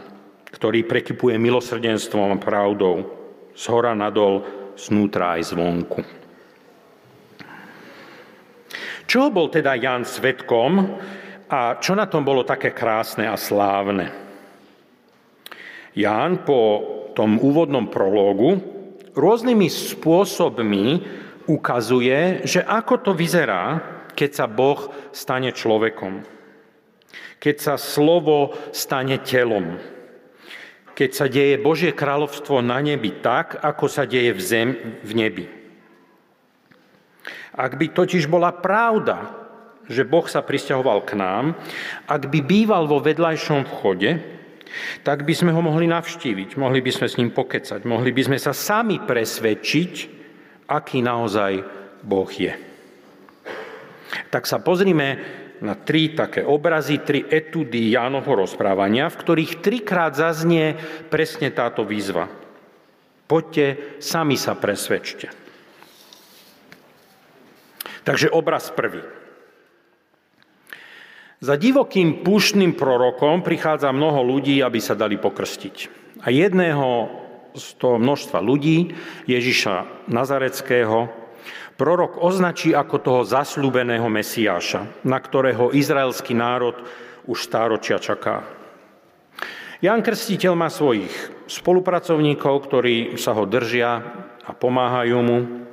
ktorý 0.51 0.85
prekypuje 0.85 1.39
milosrdenstvom 1.39 2.35
a 2.35 2.37
pravdou, 2.37 3.09
z 3.55 3.65
hora 3.71 3.95
nadol, 3.95 4.45
znútra 4.77 5.39
aj 5.39 5.55
zvonku. 5.55 6.18
Čo 9.09 9.33
bol 9.33 9.49
teda 9.49 9.73
Jan 9.73 10.05
svetkom 10.05 11.01
a 11.49 11.81
čo 11.81 11.97
na 11.97 12.05
tom 12.05 12.29
bolo 12.29 12.45
také 12.45 12.77
krásne 12.77 13.25
a 13.25 13.41
slávne? 13.41 14.13
Ján 15.97 16.45
po 16.45 16.85
tom 17.17 17.41
úvodnom 17.41 17.89
prológu 17.89 18.61
rôznymi 19.17 19.65
spôsobmi 19.73 20.87
ukazuje, 21.49 22.45
že 22.45 22.61
ako 22.61 22.95
to 23.01 23.13
vyzerá, 23.17 23.81
keď 24.13 24.31
sa 24.31 24.45
Boh 24.45 24.93
stane 25.17 25.57
človekom. 25.57 26.21
Keď 27.41 27.57
sa 27.57 27.75
slovo 27.81 28.53
stane 28.77 29.25
telom. 29.25 29.81
Keď 30.93 31.11
sa 31.17 31.27
deje 31.33 31.57
Božie 31.57 31.97
kráľovstvo 31.97 32.61
na 32.61 32.77
nebi 32.85 33.25
tak, 33.25 33.57
ako 33.57 33.89
sa 33.89 34.05
deje 34.05 34.37
v 34.37 34.43
zem 34.45 34.69
v 35.01 35.13
nebi. 35.17 35.58
Ak 37.59 37.75
by 37.75 37.91
totiž 37.91 38.31
bola 38.31 38.55
pravda, 38.55 39.35
že 39.91 40.07
Boh 40.07 40.23
sa 40.31 40.47
pristahoval 40.47 41.03
k 41.03 41.19
nám, 41.19 41.59
ak 42.07 42.31
by 42.31 42.39
býval 42.45 42.87
vo 42.87 43.03
vedľajšom 43.03 43.67
vchode, 43.67 44.39
tak 45.03 45.25
by 45.25 45.35
sme 45.35 45.51
ho 45.51 45.59
mohli 45.65 45.89
navštíviť, 45.91 46.61
mohli 46.61 46.79
by 46.85 46.91
sme 46.93 47.07
s 47.09 47.19
ním 47.19 47.35
pokecať, 47.35 47.83
mohli 47.83 48.15
by 48.15 48.23
sme 48.31 48.39
sa 48.39 48.53
sami 48.55 49.03
presvedčiť, 49.03 49.93
aký 50.71 51.01
naozaj 51.01 51.53
Boh 52.05 52.29
je. 52.29 52.53
Tak 54.29 54.45
sa 54.45 54.61
pozrime 54.61 55.19
na 55.65 55.75
tri 55.75 56.15
také 56.15 56.47
obrazy, 56.47 57.03
tri 57.03 57.25
etudy 57.27 57.91
Jánovho 57.91 58.39
rozprávania, 58.45 59.11
v 59.11 59.19
ktorých 59.19 59.59
trikrát 59.65 60.15
zaznie 60.15 60.79
presne 61.11 61.51
táto 61.51 61.83
výzva. 61.83 62.31
Poďte, 63.27 63.99
sami 63.99 64.39
sa 64.39 64.55
presvedčte. 64.55 65.38
Takže 68.09 68.33
obraz 68.33 68.73
prvý. 68.73 69.05
Za 71.45 71.61
divokým 71.61 72.25
púštnym 72.25 72.73
prorokom 72.73 73.45
prichádza 73.45 73.93
mnoho 73.93 74.25
ľudí, 74.25 74.65
aby 74.65 74.81
sa 74.81 74.97
dali 74.97 75.21
pokrstiť. 75.21 75.77
A 76.25 76.33
jedného 76.33 77.13
z 77.53 77.67
toho 77.77 78.01
množstva 78.01 78.41
ľudí, 78.41 78.97
Ježiša 79.29 80.09
Nazareckého, 80.09 81.13
prorok 81.77 82.17
označí 82.25 82.73
ako 82.73 82.97
toho 82.97 83.21
zasľúbeného 83.29 84.09
Mesiáša, 84.09 85.05
na 85.05 85.21
ktorého 85.21 85.77
izraelský 85.77 86.33
národ 86.33 86.81
už 87.29 87.45
stáročia 87.45 88.01
čaká. 88.01 88.49
Jan 89.85 90.01
Krstiteľ 90.01 90.57
má 90.57 90.73
svojich 90.73 91.13
spolupracovníkov, 91.45 92.55
ktorí 92.67 93.21
sa 93.21 93.37
ho 93.37 93.45
držia 93.45 94.01
a 94.43 94.51
pomáhajú 94.57 95.19
mu. 95.21 95.68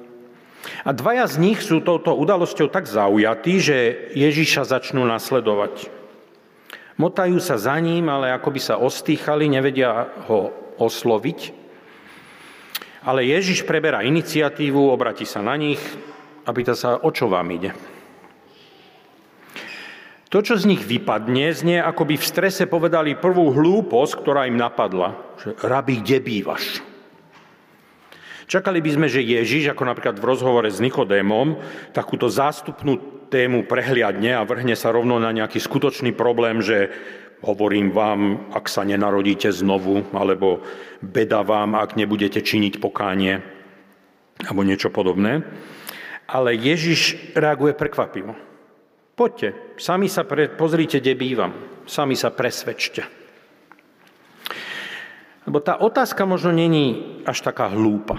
A 0.85 0.93
dvaja 0.93 1.25
z 1.29 1.35
nich 1.41 1.59
sú 1.61 1.81
touto 1.81 2.13
udalosťou 2.17 2.69
tak 2.69 2.89
zaujatí, 2.89 3.53
že 3.61 3.77
Ježiša 4.13 4.65
začnú 4.65 5.05
nasledovať. 5.05 5.89
Motajú 6.95 7.37
sa 7.43 7.59
za 7.59 7.75
ním, 7.83 8.07
ale 8.07 8.31
ako 8.31 8.49
by 8.55 8.61
sa 8.63 8.79
ostýchali, 8.79 9.51
nevedia 9.51 10.07
ho 10.31 10.53
osloviť. 10.79 11.51
Ale 13.05 13.27
Ježiš 13.27 13.67
preberá 13.67 14.01
iniciatívu, 14.01 14.89
obratí 14.89 15.27
sa 15.27 15.43
na 15.43 15.53
nich 15.59 15.81
a 16.47 16.49
pýta 16.55 16.73
sa, 16.73 16.97
o 17.03 17.11
čo 17.11 17.27
vám 17.27 17.51
ide. 17.51 17.75
To, 20.33 20.41
čo 20.41 20.57
z 20.57 20.67
nich 20.67 20.81
vypadne, 20.81 21.53
znie, 21.53 21.77
ako 21.79 22.11
by 22.11 22.15
v 22.17 22.25
strese 22.27 22.65
povedali 22.65 23.13
prvú 23.15 23.53
hlúposť, 23.53 24.13
ktorá 24.19 24.49
im 24.49 24.57
napadla. 24.57 25.15
Že, 25.39 25.49
rabi, 25.63 26.01
kde 26.01 26.17
bývaš? 26.19 26.83
Čakali 28.45 28.79
by 28.81 28.91
sme, 28.93 29.07
že 29.09 29.25
Ježiš, 29.25 29.73
ako 29.73 29.89
napríklad 29.89 30.21
v 30.21 30.27
rozhovore 30.27 30.69
s 30.69 30.77
Nikodémom, 30.77 31.57
takúto 31.93 32.29
zástupnú 32.29 33.25
tému 33.33 33.65
prehliadne 33.65 34.37
a 34.37 34.45
vrhne 34.45 34.77
sa 34.77 34.93
rovno 34.93 35.17
na 35.17 35.33
nejaký 35.33 35.57
skutočný 35.57 36.13
problém, 36.13 36.61
že 36.61 36.93
Hovorím 37.45 37.93
vám, 37.93 38.49
ak 38.57 38.65
sa 38.65 38.81
nenarodíte 38.81 39.53
znovu, 39.53 40.01
alebo 40.17 40.65
beda 41.03 41.45
vám, 41.45 41.77
ak 41.77 41.93
nebudete 41.93 42.41
činiť 42.41 42.81
pokánie, 42.81 43.37
alebo 44.41 44.65
niečo 44.65 44.89
podobné. 44.89 45.45
Ale 46.25 46.57
Ježiš 46.57 47.35
reaguje 47.37 47.77
prekvapivo. 47.77 48.33
Poďte, 49.13 49.77
sami 49.77 50.09
sa 50.09 50.25
pre, 50.25 50.49
pozrite, 50.49 50.97
kde 50.97 51.13
bývam, 51.13 51.53
sami 51.85 52.17
sa 52.17 52.33
presvedčte. 52.33 53.05
Lebo 55.45 55.61
tá 55.61 55.77
otázka 55.77 56.25
možno 56.25 56.49
není 56.49 57.21
až 57.29 57.45
taká 57.45 57.69
hlúpa. 57.69 58.17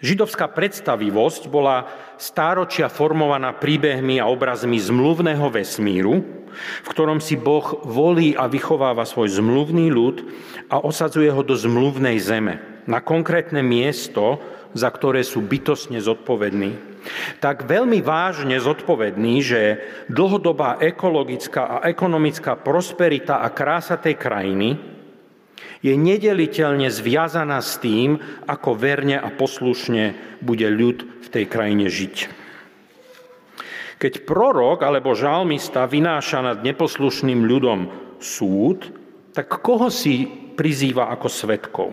Židovská 0.00 0.48
predstavivosť 0.48 1.52
bola 1.52 1.84
stáročia 2.16 2.88
formovaná 2.88 3.52
príbehmi 3.52 4.16
a 4.16 4.32
obrazmi 4.32 4.80
zmluvného 4.80 5.44
vesmíru, 5.52 6.24
v 6.56 6.88
ktorom 6.88 7.20
si 7.20 7.36
Boh 7.36 7.84
volí 7.84 8.32
a 8.32 8.48
vychováva 8.48 9.04
svoj 9.04 9.28
zmluvný 9.36 9.92
ľud 9.92 10.24
a 10.72 10.80
osadzuje 10.80 11.28
ho 11.28 11.44
do 11.44 11.52
zmluvnej 11.52 12.16
zeme, 12.16 12.58
na 12.88 13.04
konkrétne 13.04 13.60
miesto, 13.60 14.40
za 14.72 14.88
ktoré 14.88 15.20
sú 15.20 15.44
bytosne 15.44 16.00
zodpovední. 16.00 16.90
Tak 17.40 17.68
veľmi 17.68 18.00
vážne 18.00 18.56
zodpovední, 18.60 19.40
že 19.44 19.80
dlhodobá 20.08 20.80
ekologická 20.80 21.80
a 21.80 21.88
ekonomická 21.88 22.56
prosperita 22.56 23.44
a 23.44 23.52
krása 23.52 24.00
tej 24.00 24.16
krajiny 24.16 24.89
je 25.80 25.96
nedeliteľne 25.96 26.92
zviazaná 26.92 27.60
s 27.64 27.80
tým, 27.80 28.20
ako 28.44 28.76
verne 28.76 29.16
a 29.16 29.28
poslušne 29.32 30.16
bude 30.44 30.68
ľud 30.68 30.98
v 31.24 31.28
tej 31.32 31.44
krajine 31.48 31.88
žiť. 31.88 32.16
Keď 34.00 34.24
prorok 34.24 34.80
alebo 34.80 35.12
žalmista 35.12 35.84
vynáša 35.84 36.40
nad 36.40 36.58
neposlušným 36.64 37.44
ľudom 37.44 37.92
súd, 38.16 38.88
tak 39.36 39.60
koho 39.60 39.92
si 39.92 40.24
prizýva 40.56 41.12
ako 41.12 41.28
svetkov? 41.28 41.88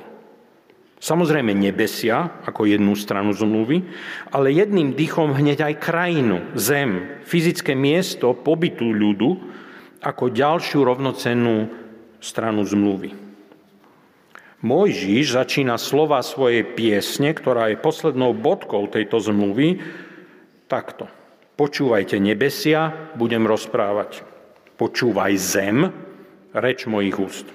Samozrejme 0.98 1.54
nebesia, 1.54 2.42
ako 2.42 2.66
jednu 2.66 2.98
stranu 2.98 3.30
zmluvy, 3.30 3.86
ale 4.34 4.50
jedným 4.50 4.98
dýchom 4.98 5.36
hneď 5.36 5.70
aj 5.70 5.84
krajinu, 5.84 6.42
zem, 6.58 7.22
fyzické 7.22 7.78
miesto 7.78 8.34
pobytu 8.34 8.90
ľudu, 8.90 9.38
ako 10.02 10.34
ďalšiu 10.34 10.82
rovnocennú 10.82 11.70
stranu 12.18 12.66
zmluvy. 12.66 13.27
Mojžiš 14.58 15.38
začína 15.38 15.78
slova 15.78 16.18
svojej 16.26 16.66
piesne, 16.66 17.30
ktorá 17.30 17.70
je 17.70 17.78
poslednou 17.78 18.34
bodkou 18.34 18.90
tejto 18.90 19.22
zmluvy, 19.22 19.86
takto. 20.66 21.06
Počúvajte 21.58 22.18
nebesia, 22.18 23.14
budem 23.14 23.46
rozprávať. 23.46 24.26
Počúvaj 24.82 25.34
zem, 25.38 25.94
reč 26.58 26.90
mojich 26.90 27.18
úst. 27.22 27.46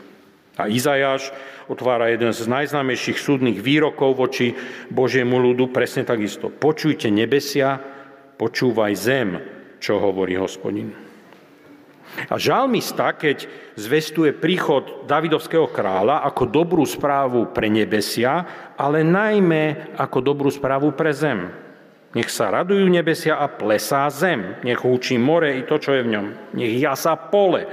A 0.54 0.70
Izajáš 0.70 1.34
otvára 1.66 2.12
jeden 2.14 2.30
z 2.30 2.46
najznámejších 2.46 3.18
súdnych 3.18 3.58
výrokov 3.58 4.14
voči 4.14 4.54
Božiemu 4.86 5.42
ľudu, 5.42 5.74
presne 5.74 6.06
takisto. 6.06 6.54
Počujte 6.54 7.10
nebesia, 7.10 7.82
počúvaj 8.38 8.92
zem, 8.94 9.42
čo 9.82 9.98
hovorí 9.98 10.38
hospodin. 10.38 11.01
A 12.28 12.36
žalmista, 12.36 13.16
keď 13.16 13.48
zvestuje 13.72 14.36
príchod 14.36 15.08
Davidovského 15.08 15.64
kráľa 15.72 16.20
ako 16.28 16.44
dobrú 16.44 16.84
správu 16.84 17.48
pre 17.56 17.72
nebesia, 17.72 18.44
ale 18.76 19.00
najmä 19.00 19.96
ako 19.96 20.18
dobrú 20.20 20.52
správu 20.52 20.92
pre 20.92 21.16
zem. 21.16 21.48
Nech 22.12 22.28
sa 22.28 22.52
radujú 22.52 22.84
nebesia 22.92 23.40
a 23.40 23.48
plesá 23.48 24.04
zem. 24.12 24.60
Nech 24.60 24.84
húči 24.84 25.16
more 25.16 25.48
i 25.56 25.64
to, 25.64 25.80
čo 25.80 25.96
je 25.96 26.04
v 26.04 26.12
ňom. 26.12 26.26
Nech 26.52 26.76
jasá 26.76 27.16
pole. 27.16 27.64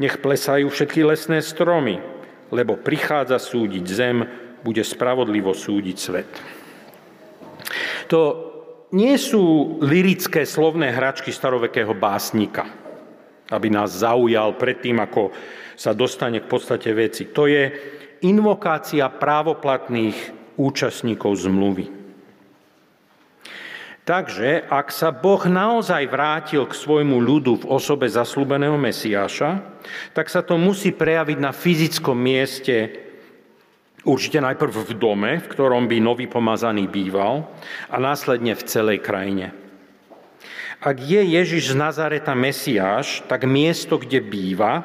Nech 0.00 0.16
plesajú 0.24 0.72
všetky 0.72 1.04
lesné 1.04 1.44
stromy. 1.44 2.00
Lebo 2.48 2.80
prichádza 2.80 3.36
súdiť 3.36 3.84
zem, 3.84 4.24
bude 4.64 4.80
spravodlivo 4.80 5.52
súdiť 5.52 5.96
svet. 6.00 6.30
To 8.08 8.20
nie 8.96 9.20
sú 9.20 9.76
lirické 9.84 10.48
slovné 10.48 10.90
hračky 10.96 11.28
starovekého 11.28 11.92
básnika 11.92 12.79
aby 13.50 13.68
nás 13.68 14.02
zaujal 14.02 14.54
pred 14.56 14.78
tým, 14.78 15.02
ako 15.02 15.34
sa 15.74 15.92
dostane 15.92 16.40
k 16.40 16.50
podstate 16.50 16.90
veci. 16.94 17.28
To 17.34 17.50
je 17.50 17.70
invokácia 18.24 19.08
právoplatných 19.08 20.16
účastníkov 20.60 21.40
zmluvy. 21.40 22.00
Takže 24.10 24.66
ak 24.66 24.90
sa 24.90 25.14
Boh 25.14 25.38
naozaj 25.46 26.02
vrátil 26.10 26.66
k 26.66 26.74
svojmu 26.74 27.20
ľudu 27.20 27.62
v 27.62 27.68
osobe 27.70 28.10
zaslúbeného 28.10 28.74
Mesiáša, 28.74 29.62
tak 30.16 30.26
sa 30.26 30.42
to 30.42 30.58
musí 30.58 30.90
prejaviť 30.90 31.38
na 31.38 31.54
fyzickom 31.54 32.18
mieste, 32.18 32.90
určite 34.02 34.42
najprv 34.42 34.72
v 34.72 34.92
dome, 34.98 35.32
v 35.38 35.46
ktorom 35.46 35.86
by 35.86 35.96
nový 36.02 36.26
pomazaný 36.26 36.90
býval, 36.90 37.54
a 37.86 37.96
následne 38.02 38.58
v 38.58 38.66
celej 38.66 38.98
krajine. 38.98 39.54
Ak 40.80 40.96
je 40.96 41.20
Ježiš 41.20 41.72
z 41.72 41.76
Nazareta 41.76 42.32
Mesiáš, 42.32 43.20
tak 43.28 43.44
miesto, 43.44 44.00
kde 44.00 44.24
býva, 44.24 44.80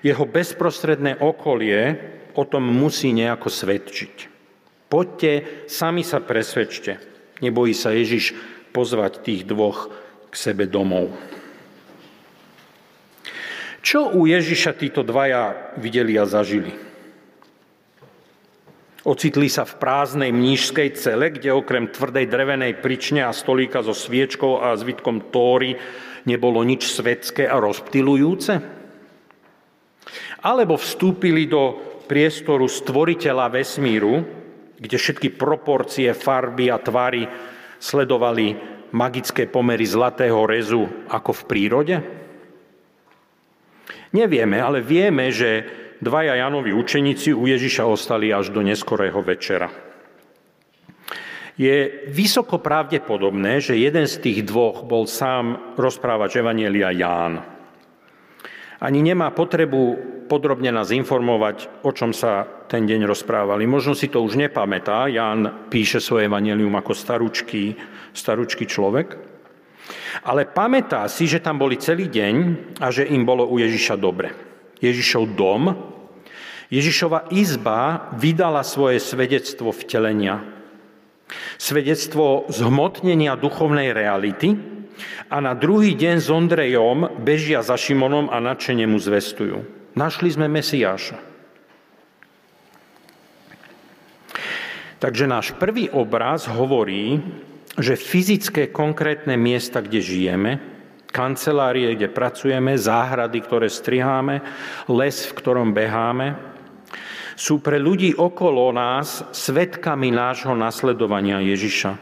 jeho 0.00 0.24
bezprostredné 0.24 1.20
okolie 1.20 2.00
o 2.32 2.48
tom 2.48 2.64
musí 2.64 3.12
nejako 3.12 3.52
svedčiť. 3.52 4.14
Poďte, 4.88 5.64
sami 5.68 6.00
sa 6.00 6.24
presvedčte. 6.24 6.96
Nebojí 7.44 7.76
sa 7.76 7.92
Ježiš 7.92 8.32
pozvať 8.72 9.20
tých 9.20 9.44
dvoch 9.44 9.92
k 10.32 10.34
sebe 10.34 10.64
domov. 10.64 11.12
Čo 13.84 14.16
u 14.16 14.24
Ježiša 14.24 14.80
títo 14.80 15.04
dvaja 15.04 15.76
videli 15.76 16.16
a 16.16 16.24
zažili? 16.24 16.87
Ocitli 19.08 19.48
sa 19.48 19.64
v 19.64 19.80
prázdnej 19.80 20.36
mnížskej 20.36 21.00
cele, 21.00 21.32
kde 21.32 21.48
okrem 21.48 21.88
tvrdej 21.88 22.28
drevenej 22.28 22.84
prične 22.84 23.24
a 23.24 23.32
stolíka 23.32 23.80
so 23.80 23.96
sviečkou 23.96 24.60
a 24.60 24.76
zvitkom 24.76 25.32
tóry 25.32 25.80
nebolo 26.28 26.60
nič 26.60 26.92
svetské 26.92 27.48
a 27.48 27.56
rozptilujúce? 27.56 28.60
Alebo 30.44 30.76
vstúpili 30.76 31.48
do 31.48 31.80
priestoru 32.04 32.68
stvoriteľa 32.68 33.48
vesmíru, 33.48 34.28
kde 34.76 34.96
všetky 35.00 35.40
proporcie, 35.40 36.12
farby 36.12 36.68
a 36.68 36.76
tvary 36.76 37.24
sledovali 37.80 38.60
magické 38.92 39.48
pomery 39.48 39.88
zlatého 39.88 40.44
rezu 40.44 40.84
ako 41.08 41.32
v 41.32 41.42
prírode? 41.48 41.96
Nevieme, 44.12 44.60
ale 44.60 44.84
vieme, 44.84 45.32
že 45.32 45.64
dvaja 46.02 46.34
Janovi 46.34 46.72
učeníci 46.72 47.34
u 47.34 47.46
Ježiša 47.46 47.86
ostali 47.86 48.30
až 48.34 48.50
do 48.54 48.62
neskorého 48.62 49.22
večera. 49.22 49.70
Je 51.58 52.06
vysoko 52.06 52.62
pravdepodobné, 52.62 53.58
že 53.58 53.74
jeden 53.74 54.06
z 54.06 54.22
tých 54.22 54.46
dvoch 54.46 54.86
bol 54.86 55.10
sám 55.10 55.74
rozprávať 55.74 56.38
Evanielia 56.38 56.94
Ján. 56.94 57.42
Ani 58.78 59.02
nemá 59.02 59.34
potrebu 59.34 59.98
podrobne 60.30 60.70
nás 60.70 60.94
informovať, 60.94 61.82
o 61.82 61.90
čom 61.90 62.14
sa 62.14 62.46
ten 62.70 62.86
deň 62.86 63.10
rozprávali. 63.10 63.66
Možno 63.66 63.98
si 63.98 64.06
to 64.06 64.22
už 64.22 64.38
nepamätá. 64.38 65.10
Ján 65.10 65.66
píše 65.66 65.98
svoje 65.98 66.30
evanelium 66.30 66.78
ako 66.78 66.94
staručký, 66.94 67.74
staručký 68.14 68.62
človek. 68.70 69.18
Ale 70.30 70.46
pamätá 70.46 71.10
si, 71.10 71.26
že 71.26 71.42
tam 71.42 71.58
boli 71.58 71.74
celý 71.74 72.06
deň 72.06 72.34
a 72.78 72.86
že 72.94 73.08
im 73.08 73.26
bolo 73.26 73.50
u 73.50 73.58
Ježiša 73.58 73.98
dobre. 73.98 74.47
Ježišov 74.78 75.34
dom, 75.34 75.74
Ježišova 76.68 77.32
izba 77.32 78.12
vydala 78.20 78.60
svoje 78.60 79.00
svedectvo 79.00 79.72
vtelenia. 79.72 80.44
Svedectvo 81.56 82.44
zhmotnenia 82.52 83.36
duchovnej 83.40 83.96
reality 83.96 84.52
a 85.32 85.40
na 85.40 85.56
druhý 85.56 85.96
deň 85.96 86.16
s 86.20 86.28
Ondrejom 86.28 87.24
bežia 87.24 87.64
za 87.64 87.76
Šimonom 87.76 88.28
a 88.28 88.40
nadšene 88.40 88.84
mu 88.84 89.00
zvestujú. 89.00 89.64
Našli 89.96 90.28
sme 90.28 90.46
Mesiáša. 90.48 91.18
Takže 94.98 95.30
náš 95.30 95.54
prvý 95.56 95.88
obraz 95.94 96.50
hovorí, 96.50 97.22
že 97.78 97.94
fyzické 97.94 98.74
konkrétne 98.74 99.38
miesta, 99.38 99.78
kde 99.78 100.02
žijeme, 100.02 100.77
kancelárie, 101.08 101.96
kde 101.96 102.12
pracujeme, 102.12 102.76
záhrady, 102.76 103.38
ktoré 103.42 103.68
striháme, 103.68 104.44
les, 104.92 105.16
v 105.24 105.32
ktorom 105.32 105.72
beháme, 105.72 106.36
sú 107.38 107.62
pre 107.62 107.78
ľudí 107.78 108.18
okolo 108.18 108.74
nás 108.74 109.22
svetkami 109.30 110.10
nášho 110.10 110.58
nasledovania 110.58 111.38
Ježiša. 111.38 111.94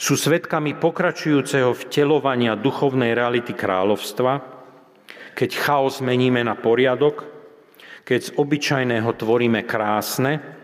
Sú 0.00 0.18
svetkami 0.18 0.74
pokračujúceho 0.74 1.70
vtelovania 1.86 2.58
duchovnej 2.58 3.14
reality 3.14 3.54
kráľovstva, 3.54 4.42
keď 5.38 5.50
chaos 5.54 6.02
meníme 6.02 6.42
na 6.42 6.58
poriadok, 6.58 7.22
keď 8.02 8.18
z 8.18 8.30
obyčajného 8.34 9.10
tvoríme 9.14 9.62
krásne, 9.62 10.58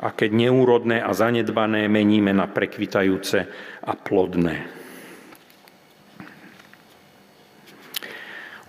a 0.00 0.10
keď 0.10 0.30
neúrodné 0.34 0.98
a 0.98 1.14
zanedbané 1.14 1.86
meníme 1.86 2.34
na 2.34 2.50
prekvitajúce 2.50 3.38
a 3.86 3.92
plodné. 3.94 4.83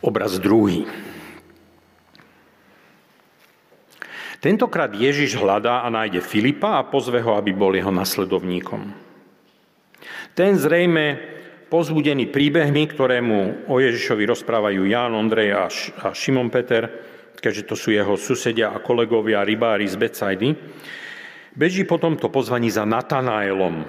Obraz 0.06 0.38
druhý. 0.38 0.86
Tentokrát 4.38 4.94
Ježiš 4.94 5.41
hľadá 5.41 5.82
a 5.82 5.89
nájde 5.89 6.22
Filipa 6.22 6.78
a 6.78 6.86
pozve 6.86 7.18
ho, 7.26 7.34
aby 7.34 7.50
bol 7.50 7.74
jeho 7.74 7.89
nasledovníkom. 7.89 8.94
Ten 10.38 10.54
zrejme 10.62 11.18
pozbudený 11.74 12.30
príbehmi, 12.30 12.86
ktorému 12.86 13.65
o 13.65 13.82
Ježišovi 13.82 14.30
rozprávajú 14.30 14.86
Ján, 14.86 15.18
Ondrej 15.18 15.58
a 15.58 16.13
Šimon 16.13 16.54
Peter, 16.54 16.86
keďže 17.41 17.65
to 17.65 17.74
sú 17.74 17.89
jeho 17.89 18.13
susedia 18.13 18.70
a 18.70 18.78
kolegovia, 18.78 19.41
rybári 19.41 19.89
z 19.89 19.98
Becajdy, 19.98 20.50
Beží 21.58 21.82
po 21.88 21.98
tomto 21.98 22.30
pozvaní 22.30 22.70
za 22.70 22.86
Natanaelom. 22.86 23.82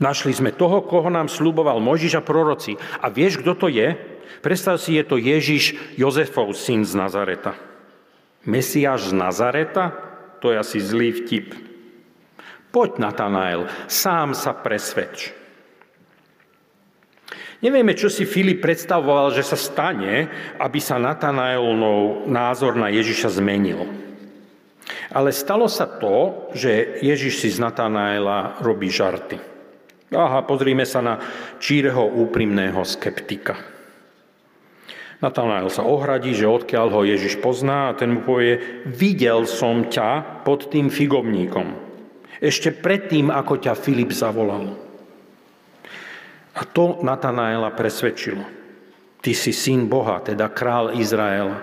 Našli 0.00 0.32
sme 0.32 0.56
toho, 0.56 0.82
koho 0.82 1.12
nám 1.12 1.28
sluboval 1.28 1.78
Mojžiš 1.78 2.18
a 2.18 2.24
proroci. 2.24 2.74
A 3.04 3.12
vieš, 3.12 3.44
kto 3.44 3.52
to 3.52 3.68
je? 3.68 3.92
Predstav 4.40 4.80
si, 4.80 4.96
je 4.96 5.04
to 5.04 5.20
Ježiš, 5.20 5.76
Jozefov 6.00 6.56
syn 6.56 6.84
z 6.88 6.96
Nazareta. 6.96 7.52
Mesiáš 8.48 9.12
z 9.12 9.14
Nazareta? 9.16 9.92
To 10.40 10.48
je 10.48 10.56
asi 10.56 10.80
zlý 10.80 11.12
vtip. 11.12 11.52
Poď, 12.72 13.04
Natanael, 13.04 13.68
sám 13.84 14.32
sa 14.32 14.56
presvedč. 14.56 15.36
Nevieme, 17.60 17.92
čo 17.92 18.08
si 18.08 18.24
Filip 18.24 18.64
predstavoval, 18.64 19.36
že 19.36 19.44
sa 19.44 19.60
stane, 19.60 20.32
aby 20.56 20.80
sa 20.80 20.96
Natanaelov 20.96 22.24
názor 22.24 22.72
na 22.72 22.88
Ježiša 22.88 23.36
zmenil. 23.36 23.84
Ale 25.12 25.28
stalo 25.36 25.68
sa 25.68 25.84
to, 25.84 26.48
že 26.56 27.04
Ježiš 27.04 27.44
si 27.44 27.48
z 27.52 27.60
Natanaela 27.60 28.56
robí 28.64 28.88
žarty. 28.88 29.36
Aha, 30.10 30.40
pozrime 30.48 30.88
sa 30.88 31.04
na 31.04 31.20
číreho 31.60 32.02
úprimného 32.02 32.80
skeptika. 32.82 33.69
Natanael 35.20 35.68
sa 35.68 35.84
ohradí, 35.84 36.32
že 36.32 36.48
odkiaľ 36.48 36.88
ho 36.96 37.00
Ježiš 37.04 37.44
pozná 37.44 37.92
a 37.92 37.96
ten 37.96 38.08
mu 38.08 38.20
povie, 38.24 38.84
videl 38.88 39.44
som 39.44 39.84
ťa 39.84 40.42
pod 40.48 40.72
tým 40.72 40.88
figovníkom. 40.88 41.76
Ešte 42.40 42.72
predtým, 42.72 43.28
ako 43.28 43.60
ťa 43.60 43.76
Filip 43.76 44.16
zavolal. 44.16 44.80
A 46.56 46.64
to 46.64 47.04
Natanaela 47.04 47.68
presvedčilo. 47.76 48.40
Ty 49.20 49.32
si 49.36 49.52
syn 49.52 49.92
Boha, 49.92 50.24
teda 50.24 50.48
král 50.48 50.96
Izraela. 50.96 51.60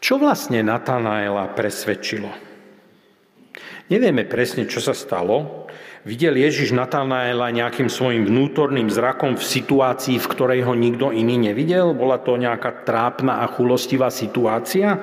Čo 0.00 0.16
vlastne 0.16 0.64
Natanaela 0.64 1.52
presvedčilo? 1.52 2.49
Nevieme 3.90 4.22
presne, 4.22 4.70
čo 4.70 4.78
sa 4.78 4.94
stalo. 4.94 5.66
Videl 6.06 6.38
Ježiš 6.38 6.72
Natanaela 6.72 7.52
nejakým 7.52 7.90
svojim 7.92 8.24
vnútorným 8.24 8.88
zrakom 8.88 9.36
v 9.36 9.44
situácii, 9.44 10.16
v 10.16 10.30
ktorej 10.30 10.60
ho 10.64 10.78
nikto 10.78 11.12
iný 11.12 11.36
nevidel? 11.50 11.92
Bola 11.92 12.22
to 12.22 12.38
nejaká 12.40 12.86
trápna 12.86 13.42
a 13.42 13.50
chulostivá 13.50 14.08
situácia? 14.08 14.94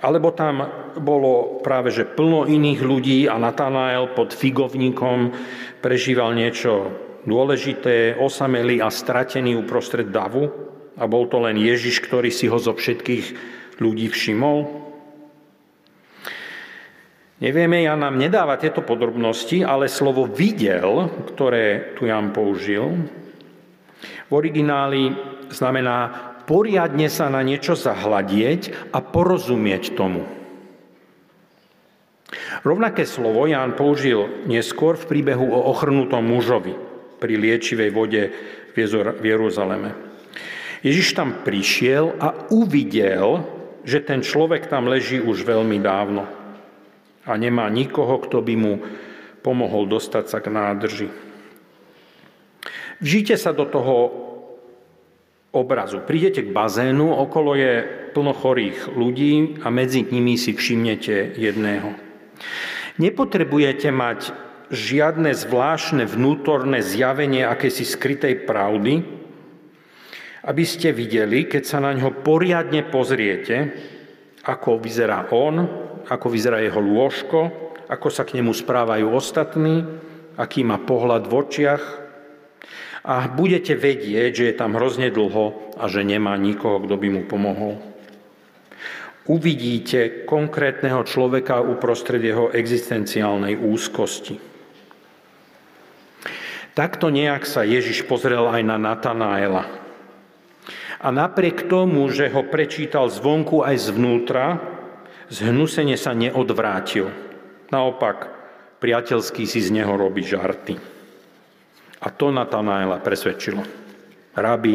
Alebo 0.00 0.30
tam 0.32 0.64
bolo 1.02 1.58
práve 1.60 1.90
že 1.90 2.06
plno 2.06 2.46
iných 2.46 2.80
ľudí 2.80 3.18
a 3.26 3.36
Natanael 3.36 4.14
pod 4.14 4.30
figovníkom 4.30 5.34
prežíval 5.82 6.32
niečo 6.32 6.94
dôležité, 7.26 8.16
osamelý 8.16 8.78
a 8.80 8.88
stratený 8.88 9.58
uprostred 9.58 10.08
davu? 10.14 10.66
a 10.96 11.04
bol 11.04 11.28
to 11.28 11.44
len 11.44 11.60
Ježiš, 11.60 12.00
ktorý 12.00 12.32
si 12.32 12.48
ho 12.48 12.56
zo 12.56 12.72
všetkých 12.72 13.26
ľudí 13.80 14.08
všimol? 14.08 14.85
Nevieme, 17.36 17.84
ja 17.84 17.92
nám 18.00 18.16
nedáva 18.16 18.56
tieto 18.56 18.80
podrobnosti, 18.80 19.60
ale 19.60 19.92
slovo 19.92 20.24
videl, 20.24 21.12
ktoré 21.28 21.92
tu 21.92 22.08
Jan 22.08 22.32
použil, 22.32 22.96
v 24.26 24.32
origináli 24.32 25.12
znamená 25.52 26.32
poriadne 26.48 27.12
sa 27.12 27.28
na 27.28 27.44
niečo 27.44 27.76
zahľadieť 27.76 28.90
a 28.90 29.04
porozumieť 29.04 29.92
tomu. 29.92 30.24
Rovnaké 32.64 33.04
slovo 33.04 33.44
Ján 33.44 33.76
použil 33.78 34.48
neskôr 34.48 34.96
v 34.96 35.06
príbehu 35.06 35.46
o 35.52 35.70
ochrnutom 35.70 36.24
mužovi 36.26 36.74
pri 37.20 37.34
liečivej 37.36 37.90
vode 37.92 38.22
v 38.74 39.24
Jeruzaleme. 39.28 39.92
Ježiš 40.80 41.12
tam 41.12 41.44
prišiel 41.44 42.16
a 42.16 42.48
uvidel, 42.48 43.44
že 43.86 44.02
ten 44.02 44.24
človek 44.24 44.66
tam 44.66 44.88
leží 44.90 45.22
už 45.22 45.46
veľmi 45.46 45.78
dávno 45.78 46.35
a 47.26 47.32
nemá 47.34 47.66
nikoho, 47.68 48.22
kto 48.22 48.40
by 48.40 48.54
mu 48.54 48.74
pomohol 49.42 49.90
dostať 49.90 50.24
sa 50.30 50.38
k 50.38 50.50
nádrži. 50.50 51.08
Vžite 53.02 53.36
sa 53.36 53.52
do 53.52 53.68
toho 53.68 53.94
obrazu. 55.52 56.00
Prídete 56.04 56.46
k 56.46 56.54
bazénu, 56.54 57.12
okolo 57.12 57.56
je 57.58 57.84
plno 58.16 58.32
chorých 58.32 58.92
ľudí 58.92 59.60
a 59.60 59.68
medzi 59.68 60.04
nimi 60.08 60.40
si 60.40 60.56
všimnete 60.56 61.36
jedného. 61.36 61.92
Nepotrebujete 62.96 63.92
mať 63.92 64.32
žiadne 64.72 65.36
zvláštne 65.36 66.08
vnútorné 66.08 66.80
zjavenie 66.80 67.44
akési 67.44 67.84
skrytej 67.84 68.48
pravdy, 68.48 69.04
aby 70.46 70.64
ste 70.64 70.94
videli, 70.94 71.46
keď 71.46 71.62
sa 71.62 71.78
na 71.82 71.92
ňo 71.92 72.22
poriadne 72.22 72.86
pozriete, 72.86 73.56
ako 74.46 74.78
vyzerá 74.78 75.26
on, 75.34 75.85
ako 76.06 76.26
vyzerá 76.30 76.62
jeho 76.62 76.78
lôžko, 76.78 77.50
ako 77.86 78.08
sa 78.10 78.26
k 78.26 78.38
nemu 78.38 78.50
správajú 78.50 79.10
ostatní, 79.10 79.86
aký 80.38 80.62
má 80.66 80.78
pohľad 80.82 81.26
v 81.26 81.34
očiach 81.34 81.84
a 83.06 83.30
budete 83.30 83.78
vedieť, 83.78 84.30
že 84.34 84.44
je 84.50 84.54
tam 84.58 84.74
hrozne 84.74 85.14
dlho 85.14 85.74
a 85.78 85.86
že 85.86 86.02
nemá 86.02 86.34
nikoho, 86.34 86.82
kto 86.82 86.94
by 86.98 87.08
mu 87.10 87.22
pomohol. 87.30 87.78
Uvidíte 89.26 90.22
konkrétneho 90.22 91.02
človeka 91.02 91.58
uprostred 91.58 92.22
jeho 92.22 92.50
existenciálnej 92.54 93.58
úzkosti. 93.58 94.38
Takto 96.76 97.08
nejak 97.08 97.48
sa 97.48 97.64
Ježiš 97.66 98.04
pozrel 98.04 98.46
aj 98.46 98.62
na 98.62 98.76
Natanaela. 98.76 99.64
A 101.00 101.08
napriek 101.08 101.66
tomu, 101.66 102.06
že 102.12 102.30
ho 102.30 102.44
prečítal 102.46 103.08
zvonku 103.08 103.64
aj 103.64 103.90
zvnútra, 103.90 104.75
zhnusene 105.30 105.98
sa 105.98 106.14
neodvrátil. 106.14 107.10
Naopak, 107.72 108.30
priateľský 108.78 109.46
si 109.48 109.60
z 109.62 109.74
neho 109.74 109.94
robí 109.98 110.22
žarty. 110.22 110.78
A 112.02 112.06
to 112.12 112.30
Natanaela 112.30 113.02
presvedčilo. 113.02 113.64
Rabi, 114.36 114.74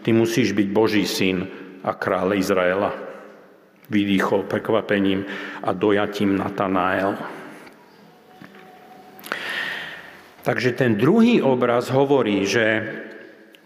ty 0.00 0.10
musíš 0.14 0.54
byť 0.54 0.68
Boží 0.70 1.04
syn 1.04 1.44
a 1.82 1.92
kráľ 1.92 2.38
Izraela. 2.38 2.90
Vydýchol 3.90 4.46
prekvapením 4.46 5.26
a 5.66 5.74
dojatím 5.74 6.38
Natanael. 6.38 7.18
Takže 10.40 10.72
ten 10.72 10.96
druhý 10.96 11.42
obraz 11.44 11.90
hovorí, 11.92 12.46
že 12.48 12.86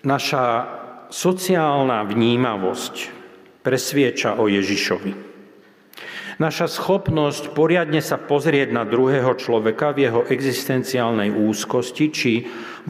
naša 0.03 0.67
sociálna 1.13 2.03
vnímavosť 2.03 2.95
presvieča 3.63 4.41
o 4.41 4.51
Ježišovi. 4.51 5.24
Naša 6.35 6.67
schopnosť 6.67 7.55
poriadne 7.55 8.03
sa 8.03 8.19
pozrieť 8.19 8.75
na 8.75 8.83
druhého 8.83 9.39
človeka 9.39 9.95
v 9.95 10.11
jeho 10.11 10.21
existenciálnej 10.27 11.31
úzkosti, 11.31 12.07
či 12.11 12.33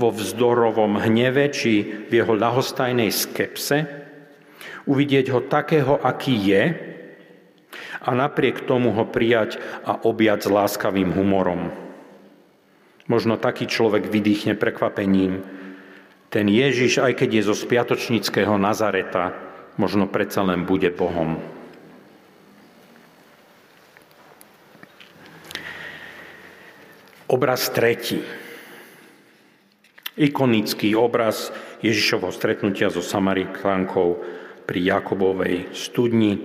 vo 0.00 0.08
vzdorovom 0.08 0.96
hneve, 0.96 1.52
či 1.52 2.08
v 2.08 2.12
jeho 2.12 2.32
ľahostajnej 2.32 3.12
skepse, 3.12 3.84
uvidieť 4.88 5.28
ho 5.32 5.44
takého, 5.44 6.00
aký 6.00 6.34
je 6.40 6.62
a 8.04 8.10
napriek 8.12 8.64
tomu 8.64 8.92
ho 8.96 9.04
prijať 9.04 9.60
a 9.84 9.96
objať 9.96 10.48
s 10.48 10.52
láskavým 10.52 11.12
humorom. 11.12 11.72
Možno 13.04 13.36
taký 13.36 13.68
človek 13.68 14.08
vydýchne 14.08 14.56
prekvapením. 14.56 15.44
Ten 16.32 16.48
Ježiš, 16.48 17.04
aj 17.04 17.20
keď 17.20 17.28
je 17.40 17.42
zo 17.52 17.56
spiatočníckého 17.56 18.56
Nazareta, 18.56 19.36
možno 19.76 20.08
predsa 20.08 20.40
len 20.40 20.64
bude 20.64 20.88
Bohom. 20.88 21.53
Obraz 27.34 27.66
tretí. 27.74 28.22
Ikonický 30.14 30.94
obraz 30.94 31.50
Ježišovho 31.82 32.30
stretnutia 32.30 32.94
so 32.94 33.02
Samaritánkou 33.02 34.22
pri 34.62 34.78
Jakobovej 34.78 35.74
studni. 35.74 36.38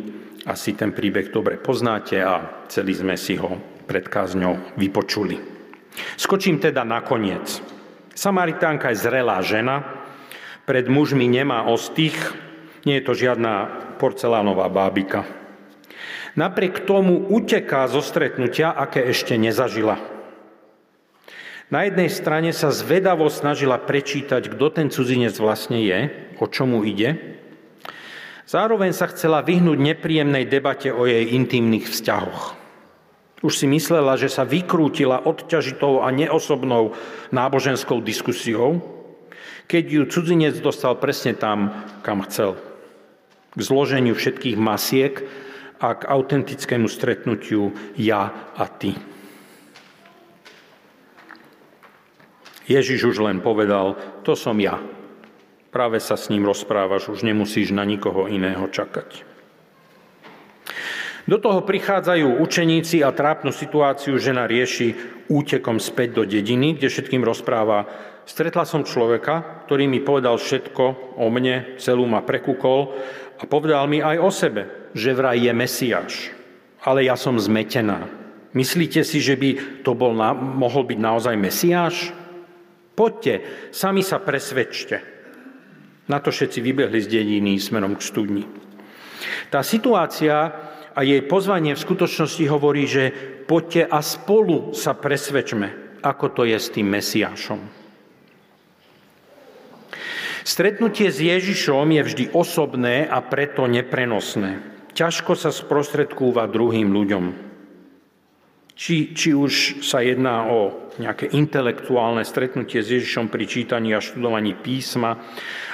Asi 0.50 0.74
ten 0.74 0.90
príbeh 0.90 1.30
dobre 1.30 1.62
poznáte 1.62 2.18
a 2.18 2.66
celý 2.74 2.98
sme 2.98 3.22
si 3.22 3.38
ho 3.38 3.62
pred 3.86 4.02
kázňou 4.02 4.82
vypočuli. 4.82 5.38
Skočím 6.18 6.58
teda 6.58 6.82
na 6.82 7.06
koniec. 7.06 7.62
Samaritánka 8.18 8.90
je 8.90 8.98
zrelá 8.98 9.46
žena, 9.46 9.86
pred 10.66 10.90
mužmi 10.90 11.30
nemá 11.30 11.70
ostých, 11.70 12.18
nie 12.90 12.98
je 12.98 13.06
to 13.06 13.14
žiadna 13.14 13.54
porcelánová 14.02 14.66
bábika. 14.74 15.22
Napriek 16.34 16.82
tomu 16.90 17.30
uteká 17.30 17.86
zo 17.86 18.02
stretnutia, 18.02 18.74
aké 18.74 19.06
ešte 19.06 19.38
nezažila. 19.38 20.18
Na 21.70 21.86
jednej 21.86 22.10
strane 22.10 22.50
sa 22.50 22.74
zvedavo 22.74 23.30
snažila 23.30 23.78
prečítať, 23.78 24.50
kto 24.50 24.66
ten 24.74 24.88
cudzinec 24.90 25.38
vlastne 25.38 25.78
je, 25.86 26.10
o 26.42 26.50
čomu 26.50 26.82
ide. 26.82 27.38
Zároveň 28.50 28.90
sa 28.90 29.06
chcela 29.14 29.46
vyhnúť 29.46 29.78
nepríjemnej 29.78 30.50
debate 30.50 30.90
o 30.90 31.06
jej 31.06 31.30
intimných 31.38 31.86
vzťahoch. 31.86 32.58
Už 33.46 33.54
si 33.54 33.70
myslela, 33.70 34.18
že 34.18 34.34
sa 34.34 34.50
vykrútila 34.50 35.22
odťažitou 35.30 36.02
a 36.02 36.10
neosobnou 36.10 36.98
náboženskou 37.30 38.02
diskusiou, 38.02 38.82
keď 39.70 39.84
ju 39.86 40.04
cudzinec 40.10 40.58
dostal 40.66 40.98
presne 40.98 41.38
tam, 41.38 41.86
kam 42.02 42.26
chcel. 42.26 42.58
K 43.54 43.62
zloženiu 43.62 44.18
všetkých 44.18 44.58
masiek 44.58 45.22
a 45.78 45.94
k 45.94 46.10
autentickému 46.10 46.90
stretnutiu 46.90 47.78
ja 47.94 48.34
a 48.58 48.66
ty. 48.66 48.98
Ježiš 52.70 53.18
už 53.18 53.18
len 53.26 53.42
povedal, 53.42 53.98
to 54.22 54.38
som 54.38 54.62
ja. 54.62 54.78
Práve 55.74 55.98
sa 55.98 56.14
s 56.14 56.30
ním 56.30 56.46
rozprávaš, 56.46 57.10
už 57.10 57.26
nemusíš 57.26 57.74
na 57.74 57.82
nikoho 57.82 58.30
iného 58.30 58.62
čakať. 58.70 59.26
Do 61.30 61.38
toho 61.38 61.62
prichádzajú 61.62 62.42
učeníci 62.42 63.06
a 63.06 63.14
trápnu 63.14 63.54
situáciu 63.54 64.18
žena 64.18 64.50
rieši 64.50 64.98
útekom 65.30 65.78
späť 65.78 66.22
do 66.22 66.24
dediny, 66.26 66.74
kde 66.74 66.90
všetkým 66.90 67.22
rozpráva, 67.22 67.86
stretla 68.26 68.66
som 68.66 68.82
človeka, 68.82 69.66
ktorý 69.70 69.86
mi 69.86 70.02
povedal 70.02 70.42
všetko 70.42 71.18
o 71.22 71.26
mne, 71.30 71.78
celú 71.78 72.10
ma 72.10 72.26
prekúkol 72.26 72.98
a 73.38 73.46
povedal 73.46 73.86
mi 73.86 74.02
aj 74.02 74.18
o 74.18 74.30
sebe, 74.34 74.90
že 74.98 75.14
vraj 75.14 75.38
je 75.38 75.54
Mesiáš. 75.54 76.14
Ale 76.82 77.06
ja 77.06 77.14
som 77.14 77.38
zmetená. 77.38 78.10
Myslíte 78.58 79.06
si, 79.06 79.22
že 79.22 79.38
by 79.38 79.82
to 79.86 79.94
bol, 79.94 80.18
mohol 80.34 80.82
byť 80.82 80.98
naozaj 80.98 81.36
Mesiáš? 81.38 82.10
Poďte, 83.00 83.34
sami 83.72 84.04
sa 84.04 84.20
presvedčte. 84.20 85.00
Na 86.12 86.20
to 86.20 86.36
všetci 86.36 86.60
vybehli 86.60 87.00
z 87.00 87.08
dediny 87.08 87.56
smerom 87.56 87.96
k 87.96 88.04
studni. 88.04 88.44
Tá 89.48 89.64
situácia 89.64 90.52
a 90.92 91.00
jej 91.08 91.24
pozvanie 91.24 91.80
v 91.80 91.86
skutočnosti 91.88 92.44
hovorí, 92.52 92.84
že 92.84 93.16
poďte 93.48 93.88
a 93.88 94.04
spolu 94.04 94.76
sa 94.76 95.00
presvedčme, 95.00 95.96
ako 96.04 96.26
to 96.36 96.42
je 96.44 96.60
s 96.60 96.68
tým 96.76 96.92
Mesiášom. 96.92 97.62
Stretnutie 100.44 101.08
s 101.08 101.24
Ježišom 101.24 101.88
je 101.96 102.02
vždy 102.04 102.26
osobné 102.36 103.08
a 103.08 103.24
preto 103.24 103.64
neprenosné. 103.64 104.60
Ťažko 104.92 105.40
sa 105.40 105.56
sprostredkúva 105.56 106.52
druhým 106.52 106.92
ľuďom. 106.92 107.49
Či, 108.80 109.12
či 109.12 109.36
už 109.36 109.84
sa 109.84 110.00
jedná 110.00 110.48
o 110.48 110.88
nejaké 111.04 111.28
intelektuálne 111.36 112.24
stretnutie 112.24 112.80
s 112.80 112.88
Ježišom 112.88 113.28
pri 113.28 113.44
čítaní 113.44 113.92
a 113.92 114.00
študovaní 114.00 114.56
písma, 114.56 115.20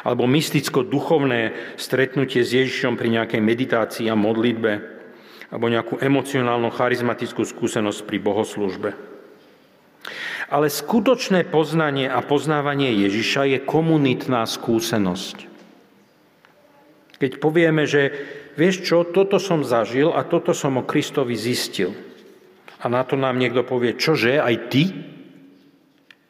alebo 0.01 0.26
mysticko-duchovné 0.26 1.53
stretnutie 1.78 2.41
s 2.41 2.58
Ježišom 2.58 2.97
pri 2.97 3.14
nejakej 3.14 3.45
meditácii 3.45 4.10
a 4.10 4.18
modlitbe, 4.18 4.82
alebo 5.53 5.70
nejakú 5.70 6.01
emocionálnu 6.01 6.74
charizmatickú 6.74 7.45
skúsenosť 7.45 8.10
pri 8.10 8.18
bohoslužbe. 8.26 8.97
Ale 10.49 10.74
skutočné 10.74 11.45
poznanie 11.45 12.10
a 12.10 12.26
poznávanie 12.26 12.89
Ježiša 13.06 13.53
je 13.53 13.60
komunitná 13.62 14.49
skúsenosť. 14.49 15.45
Keď 17.22 17.38
povieme, 17.38 17.86
že 17.86 18.18
vieš 18.58 18.82
čo, 18.82 19.06
toto 19.06 19.38
som 19.38 19.62
zažil 19.62 20.10
a 20.10 20.26
toto 20.26 20.58
som 20.58 20.82
o 20.82 20.88
Kristovi 20.89 21.38
zistil– 21.38 21.93
a 22.82 22.86
na 22.91 23.03
to 23.07 23.15
nám 23.15 23.39
niekto 23.39 23.63
povie, 23.63 23.95
čože, 23.95 24.39
aj 24.39 24.55
ty? 24.67 24.84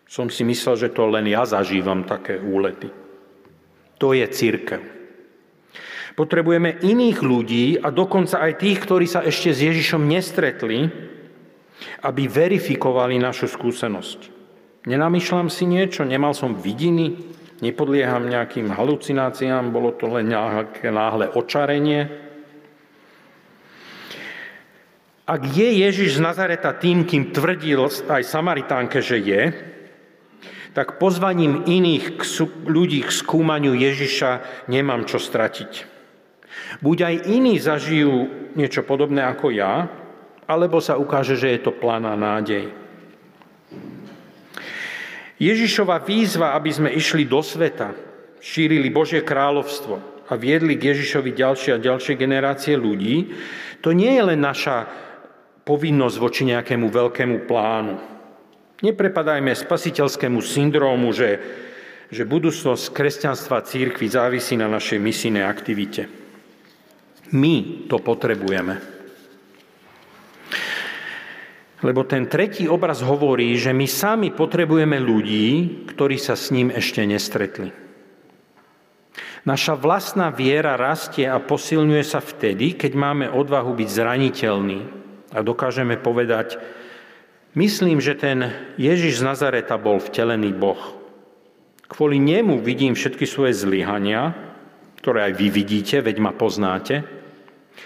Som 0.05 0.29
si 0.29 0.45
myslel, 0.45 0.75
že 0.77 0.93
to 0.93 1.09
len 1.09 1.25
ja 1.25 1.43
zažívam 1.43 2.05
také 2.05 2.37
úlety. 2.37 2.87
To 3.97 4.13
je 4.13 4.25
církev. 4.27 4.81
Potrebujeme 6.15 6.79
iných 6.79 7.19
ľudí 7.19 7.65
a 7.75 7.91
dokonca 7.91 8.39
aj 8.39 8.63
tých, 8.63 8.79
ktorí 8.87 9.03
sa 9.03 9.19
ešte 9.19 9.51
s 9.51 9.59
Ježišom 9.59 10.07
nestretli, 10.07 10.87
aby 12.07 12.23
verifikovali 12.31 13.19
našu 13.19 13.51
skúsenosť. 13.51 14.31
Nenamýšľam 14.87 15.51
si 15.51 15.67
niečo, 15.67 16.07
nemal 16.07 16.31
som 16.31 16.55
vidiny, 16.55 17.19
nepodlieham 17.59 18.31
nejakým 18.31 18.71
halucináciám, 18.71 19.73
bolo 19.75 19.91
to 19.91 20.07
len 20.07 20.31
nejaké 20.31 20.87
náhle 20.87 21.27
očarenie. 21.35 22.24
Ak 25.25 25.41
je 25.41 25.81
Ježiš 25.81 26.21
z 26.21 26.21
Nazareta 26.21 26.77
tým, 26.77 27.01
kým 27.01 27.33
tvrdil 27.33 27.81
aj 28.05 28.21
Samaritánke, 28.21 29.01
že 29.01 29.17
je, 29.17 29.41
tak 30.77 31.01
pozvaním 31.01 31.65
iných 31.65 32.21
ľudí 32.69 33.01
k 33.01 33.09
skúmaniu 33.09 33.73
Ježiša 33.73 34.65
nemám 34.69 35.09
čo 35.09 35.17
stratiť. 35.17 35.95
Buď 36.85 36.97
aj 37.01 37.15
iní 37.25 37.57
zažijú 37.57 38.29
niečo 38.53 38.85
podobné 38.85 39.25
ako 39.25 39.49
ja, 39.49 39.89
alebo 40.45 40.77
sa 40.77 40.99
ukáže, 41.01 41.33
že 41.33 41.57
je 41.57 41.59
to 41.65 41.73
planá 41.73 42.13
nádej. 42.13 42.69
Ježišova 45.41 46.05
výzva, 46.05 46.53
aby 46.53 46.69
sme 46.69 46.89
išli 46.93 47.25
do 47.25 47.41
sveta, 47.41 47.97
šírili 48.39 48.93
Božie 48.93 49.25
kráľovstvo 49.25 49.95
a 50.29 50.33
viedli 50.37 50.77
k 50.77 50.93
Ježišovi 50.93 51.33
ďalšie 51.33 51.71
a 51.75 51.81
ďalšie 51.81 52.13
generácie 52.13 52.77
ľudí, 52.77 53.33
to 53.81 53.89
nie 53.91 54.15
je 54.15 54.23
len 54.23 54.39
naša 54.39 55.04
povinnosť 55.65 56.17
voči 56.21 56.45
nejakému 56.45 56.87
veľkému 56.93 57.49
plánu. 57.49 57.97
Neprepadajme 58.85 59.49
spasiteľskému 59.49 60.37
syndrómu, 60.45 61.09
že, 61.09 61.41
že 62.13 62.21
budúcnosť 62.21 62.93
kresťanstva 62.93 63.65
církvy 63.65 64.05
závisí 64.05 64.53
na 64.53 64.69
našej 64.69 65.01
misijnej 65.01 65.41
aktivite. 65.41 66.05
My 67.33 67.89
to 67.89 67.97
potrebujeme. 67.97 68.77
Lebo 71.81 72.05
ten 72.05 72.29
tretí 72.29 72.69
obraz 72.69 73.01
hovorí, 73.01 73.57
že 73.57 73.73
my 73.73 73.89
sami 73.89 74.29
potrebujeme 74.29 75.01
ľudí, 75.01 75.81
ktorí 75.89 76.21
sa 76.21 76.37
s 76.37 76.53
ním 76.53 76.69
ešte 76.69 77.01
nestretli. 77.05 77.73
Naša 79.45 79.77
vlastná 79.77 80.33
viera 80.33 80.73
rastie 80.73 81.29
a 81.29 81.37
posilňuje 81.37 82.03
sa 82.05 82.17
vtedy, 82.17 82.73
keď 82.73 82.91
máme 82.97 83.25
odvahu 83.29 83.77
byť 83.77 83.89
zraniteľní, 83.89 85.04
a 85.33 85.41
dokážeme 85.41 85.97
povedať, 85.97 86.61
myslím, 87.57 87.97
že 88.03 88.13
ten 88.13 88.53
Ježiš 88.77 89.21
z 89.21 89.25
Nazareta 89.25 89.79
bol 89.79 89.97
vtelený 89.97 90.53
Boh. 90.53 90.79
Kvôli 91.85 92.17
nemu 92.17 92.61
vidím 92.61 92.97
všetky 92.97 93.25
svoje 93.29 93.53
zlyhania, 93.57 94.33
ktoré 95.01 95.29
aj 95.29 95.33
vy 95.37 95.47
vidíte, 95.53 96.01
veď 96.01 96.17
ma 96.17 96.33
poznáte, 96.33 97.05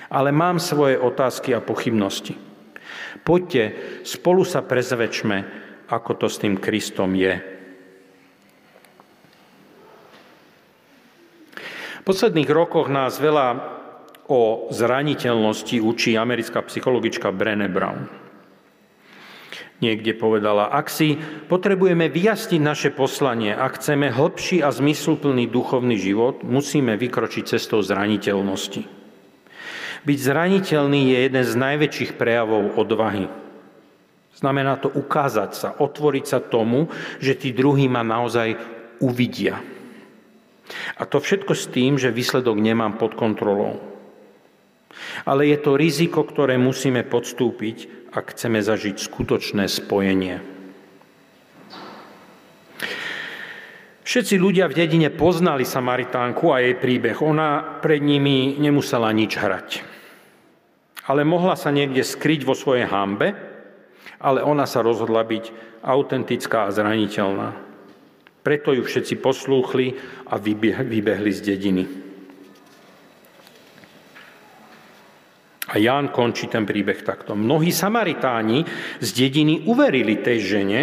ale 0.08 0.32
mám 0.32 0.60
svoje 0.60 0.96
otázky 0.96 1.52
a 1.52 1.60
pochybnosti. 1.60 2.36
Poďte, 3.28 3.76
spolu 4.08 4.48
sa 4.48 4.64
prezvečme, 4.64 5.44
ako 5.92 6.12
to 6.16 6.28
s 6.32 6.40
tým 6.40 6.56
Kristom 6.56 7.12
je. 7.18 7.36
V 12.00 12.04
posledných 12.08 12.50
rokoch 12.50 12.88
nás 12.88 13.20
veľa 13.20 13.79
o 14.30 14.70
zraniteľnosti 14.70 15.82
učí 15.82 16.14
americká 16.14 16.62
psychologička 16.62 17.34
Brené 17.34 17.66
Brown. 17.66 18.06
Niekde 19.80 20.12
povedala, 20.20 20.68
ak 20.76 20.92
si 20.92 21.16
potrebujeme 21.48 22.12
vyjasniť 22.12 22.62
naše 22.62 22.90
poslanie, 22.92 23.56
ak 23.56 23.80
chceme 23.80 24.12
hlbší 24.12 24.60
a 24.60 24.76
zmysluplný 24.76 25.48
duchovný 25.48 25.96
život, 25.96 26.44
musíme 26.44 27.00
vykročiť 27.00 27.56
cestou 27.56 27.80
zraniteľnosti. 27.80 28.84
Byť 30.04 30.20
zraniteľný 30.20 31.16
je 31.16 31.18
jeden 31.32 31.44
z 31.48 31.54
najväčších 31.56 32.12
prejavov 32.20 32.76
odvahy. 32.76 33.32
Znamená 34.36 34.80
to 34.80 34.92
ukázať 34.92 35.52
sa, 35.56 35.70
otvoriť 35.80 36.26
sa 36.28 36.40
tomu, 36.44 36.92
že 37.24 37.36
tí 37.36 37.56
druhí 37.56 37.88
ma 37.88 38.04
naozaj 38.04 38.56
uvidia. 39.00 39.64
A 41.00 41.04
to 41.08 41.24
všetko 41.24 41.56
s 41.56 41.72
tým, 41.72 41.96
že 41.96 42.14
výsledok 42.14 42.60
nemám 42.60 43.00
pod 43.00 43.16
kontrolou. 43.16 43.80
Ale 45.26 45.48
je 45.50 45.58
to 45.60 45.80
riziko, 45.80 46.26
ktoré 46.26 46.60
musíme 46.60 47.06
podstúpiť, 47.06 48.10
ak 48.10 48.34
chceme 48.34 48.60
zažiť 48.60 48.96
skutočné 48.98 49.70
spojenie. 49.70 50.60
Všetci 54.10 54.42
ľudia 54.42 54.66
v 54.66 54.74
dedine 54.74 55.14
poznali 55.14 55.62
Samaritánku 55.70 56.50
a 56.50 56.66
jej 56.66 56.74
príbeh. 56.74 57.22
Ona 57.22 57.78
pred 57.78 58.02
nimi 58.02 58.58
nemusela 58.58 59.14
nič 59.14 59.38
hrať. 59.38 59.86
Ale 61.06 61.22
mohla 61.22 61.54
sa 61.54 61.70
niekde 61.70 62.02
skryť 62.02 62.42
vo 62.42 62.58
svojej 62.58 62.90
hambe, 62.90 63.38
ale 64.18 64.42
ona 64.42 64.66
sa 64.66 64.82
rozhodla 64.82 65.22
byť 65.22 65.46
autentická 65.86 66.66
a 66.66 66.74
zraniteľná. 66.74 67.54
Preto 68.42 68.74
ju 68.74 68.82
všetci 68.82 69.22
poslúchli 69.22 69.94
a 70.26 70.42
vybehli 70.42 71.30
z 71.30 71.42
dediny. 71.46 72.09
A 75.70 75.78
Ján 75.78 76.10
končí 76.10 76.50
ten 76.50 76.66
príbeh 76.66 77.06
takto. 77.06 77.38
Mnohí 77.38 77.70
Samaritáni 77.70 78.66
z 78.98 79.10
dediny 79.14 79.70
uverili 79.70 80.18
tej 80.18 80.38
žene 80.42 80.82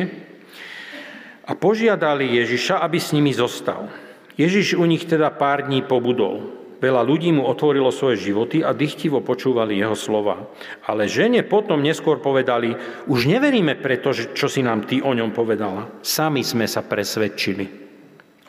a 1.47 1.53
požiadali 1.59 2.39
Ježiša, 2.39 2.79
aby 2.79 2.99
s 3.03 3.11
nimi 3.11 3.35
zostal. 3.35 3.91
Ježiš 4.39 4.79
u 4.79 4.87
nich 4.87 5.03
teda 5.09 5.35
pár 5.35 5.67
dní 5.67 5.83
pobudol. 5.83 6.55
Veľa 6.77 7.09
ľudí 7.09 7.33
mu 7.33 7.49
otvorilo 7.49 7.89
svoje 7.89 8.21
životy 8.21 8.61
a 8.61 8.77
dychtivo 8.77 9.25
počúvali 9.25 9.81
jeho 9.81 9.97
slova. 9.97 10.45
Ale 10.85 11.09
žene 11.09 11.41
potom 11.41 11.81
neskôr 11.81 12.21
povedali, 12.21 12.77
už 13.09 13.33
neveríme 13.33 13.81
preto, 13.81 14.13
čo 14.13 14.47
si 14.47 14.61
nám 14.61 14.85
ty 14.85 15.01
o 15.01 15.17
ňom 15.17 15.33
povedala. 15.33 15.89
Sami 16.05 16.45
sme 16.45 16.69
sa 16.69 16.85
presvedčili. 16.85 17.65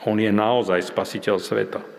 On 0.04 0.14
je 0.20 0.28
naozaj 0.28 0.92
spasiteľ 0.92 1.36
sveta. 1.40 1.97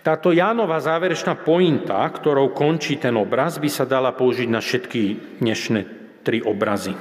Táto 0.00 0.32
Jánova 0.32 0.80
záverečná 0.80 1.36
pointa, 1.44 2.00
ktorou 2.08 2.56
končí 2.56 2.96
ten 2.96 3.12
obraz, 3.20 3.60
by 3.60 3.68
sa 3.68 3.84
dala 3.84 4.16
použiť 4.16 4.48
na 4.48 4.64
všetky 4.64 5.02
dnešné 5.44 5.80
tri 6.24 6.40
obrazy. 6.40 6.96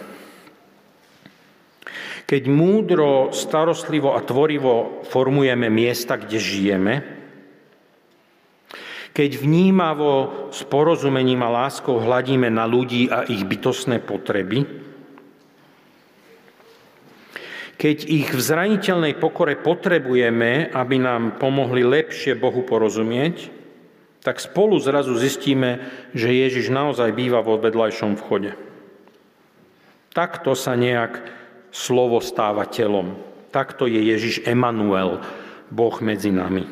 Keď 2.27 2.43
múdro, 2.51 3.31
starostlivo 3.31 4.13
a 4.13 4.21
tvorivo 4.21 5.01
formujeme 5.07 5.71
miesta, 5.71 6.19
kde 6.19 6.37
žijeme, 6.37 6.95
keď 9.15 9.31
vnímavo 9.41 10.47
s 10.53 10.61
porozumením 10.67 11.41
a 11.41 11.49
láskou 11.65 12.03
hladíme 12.03 12.51
na 12.51 12.67
ľudí 12.67 13.09
a 13.09 13.25
ich 13.25 13.41
bytostné 13.47 14.03
potreby, 14.03 14.63
keď 17.79 17.97
ich 18.11 18.27
v 18.35 18.41
zraniteľnej 18.43 19.15
pokore 19.15 19.55
potrebujeme, 19.55 20.67
aby 20.75 20.99
nám 20.99 21.39
pomohli 21.39 21.87
lepšie 21.87 22.35
Bohu 22.35 22.67
porozumieť, 22.67 23.55
tak 24.19 24.43
spolu 24.43 24.75
zrazu 24.83 25.15
zistíme, 25.15 25.79
že 26.11 26.27
Ježiš 26.27 26.67
naozaj 26.75 27.15
býva 27.15 27.39
vo 27.39 27.55
vedľajšom 27.55 28.19
vchode. 28.19 28.51
Takto 30.11 30.59
sa 30.59 30.75
nejak 30.75 31.23
slovo 31.71 32.19
stáva 32.19 32.67
telom. 32.67 33.15
Takto 33.55 33.87
je 33.87 34.03
Ježiš 34.11 34.43
Emanuel, 34.43 35.23
Boh 35.71 35.95
medzi 36.03 36.35
nami. 36.35 36.67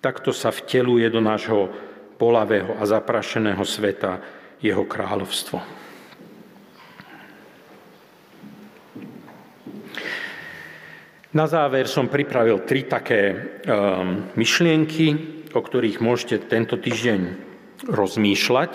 Takto 0.00 0.32
sa 0.32 0.48
vteluje 0.48 1.04
do 1.12 1.20
nášho 1.20 1.68
bolavého 2.16 2.80
a 2.80 2.88
zaprašeného 2.88 3.62
sveta 3.68 4.24
jeho 4.64 4.88
kráľovstvo. 4.88 5.60
Na 11.28 11.44
záver 11.44 11.84
som 11.92 12.08
pripravil 12.08 12.64
tri 12.64 12.88
také 12.88 13.36
um, 13.68 14.32
myšlienky, 14.32 15.06
o 15.52 15.60
ktorých 15.60 16.00
môžete 16.00 16.48
tento 16.48 16.80
týždeň 16.80 17.20
rozmýšľať. 17.84 18.72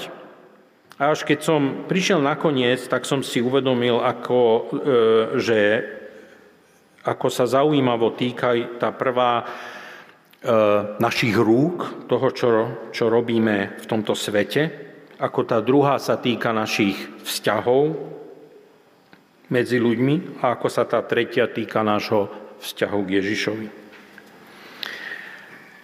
A 1.01 1.17
až 1.17 1.25
keď 1.25 1.39
som 1.41 1.61
prišiel 1.89 2.21
nakoniec, 2.21 2.85
tak 2.85 3.09
som 3.09 3.25
si 3.25 3.41
uvedomil, 3.41 3.97
ako, 3.97 4.39
e, 4.39 4.61
že 5.41 5.59
ako 7.01 7.27
sa 7.33 7.49
zaujímavo 7.49 8.13
týka 8.13 8.53
tá 8.77 8.93
prvá 8.93 9.41
e, 9.41 9.45
našich 11.01 11.33
rúk, 11.33 12.05
toho, 12.05 12.27
čo, 12.29 12.49
čo 12.93 13.09
robíme 13.09 13.81
v 13.81 13.85
tomto 13.89 14.13
svete, 14.13 14.69
ako 15.17 15.39
tá 15.49 15.57
druhá 15.65 15.97
sa 15.97 16.21
týka 16.21 16.53
našich 16.53 16.95
vzťahov 17.25 18.13
medzi 19.49 19.81
ľuďmi 19.81 20.45
a 20.45 20.53
ako 20.55 20.67
sa 20.69 20.85
tá 20.85 21.01
tretia 21.01 21.49
týka 21.49 21.81
nášho 21.81 22.42
vzťahu 22.63 22.99
k 23.03 23.13
Ježišovi. 23.19 23.67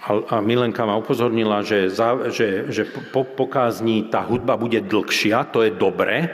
A 0.10 0.42
Milenka 0.42 0.90
ma 0.90 0.98
upozornila, 0.98 1.62
že, 1.62 1.92
za, 1.92 2.34
že, 2.34 2.72
že 2.72 2.88
po, 2.88 3.22
po 3.28 3.46
tá 4.10 4.26
hudba 4.26 4.58
bude 4.58 4.82
dlhšia, 4.82 5.52
to 5.54 5.62
je 5.68 5.76
dobré, 5.76 6.34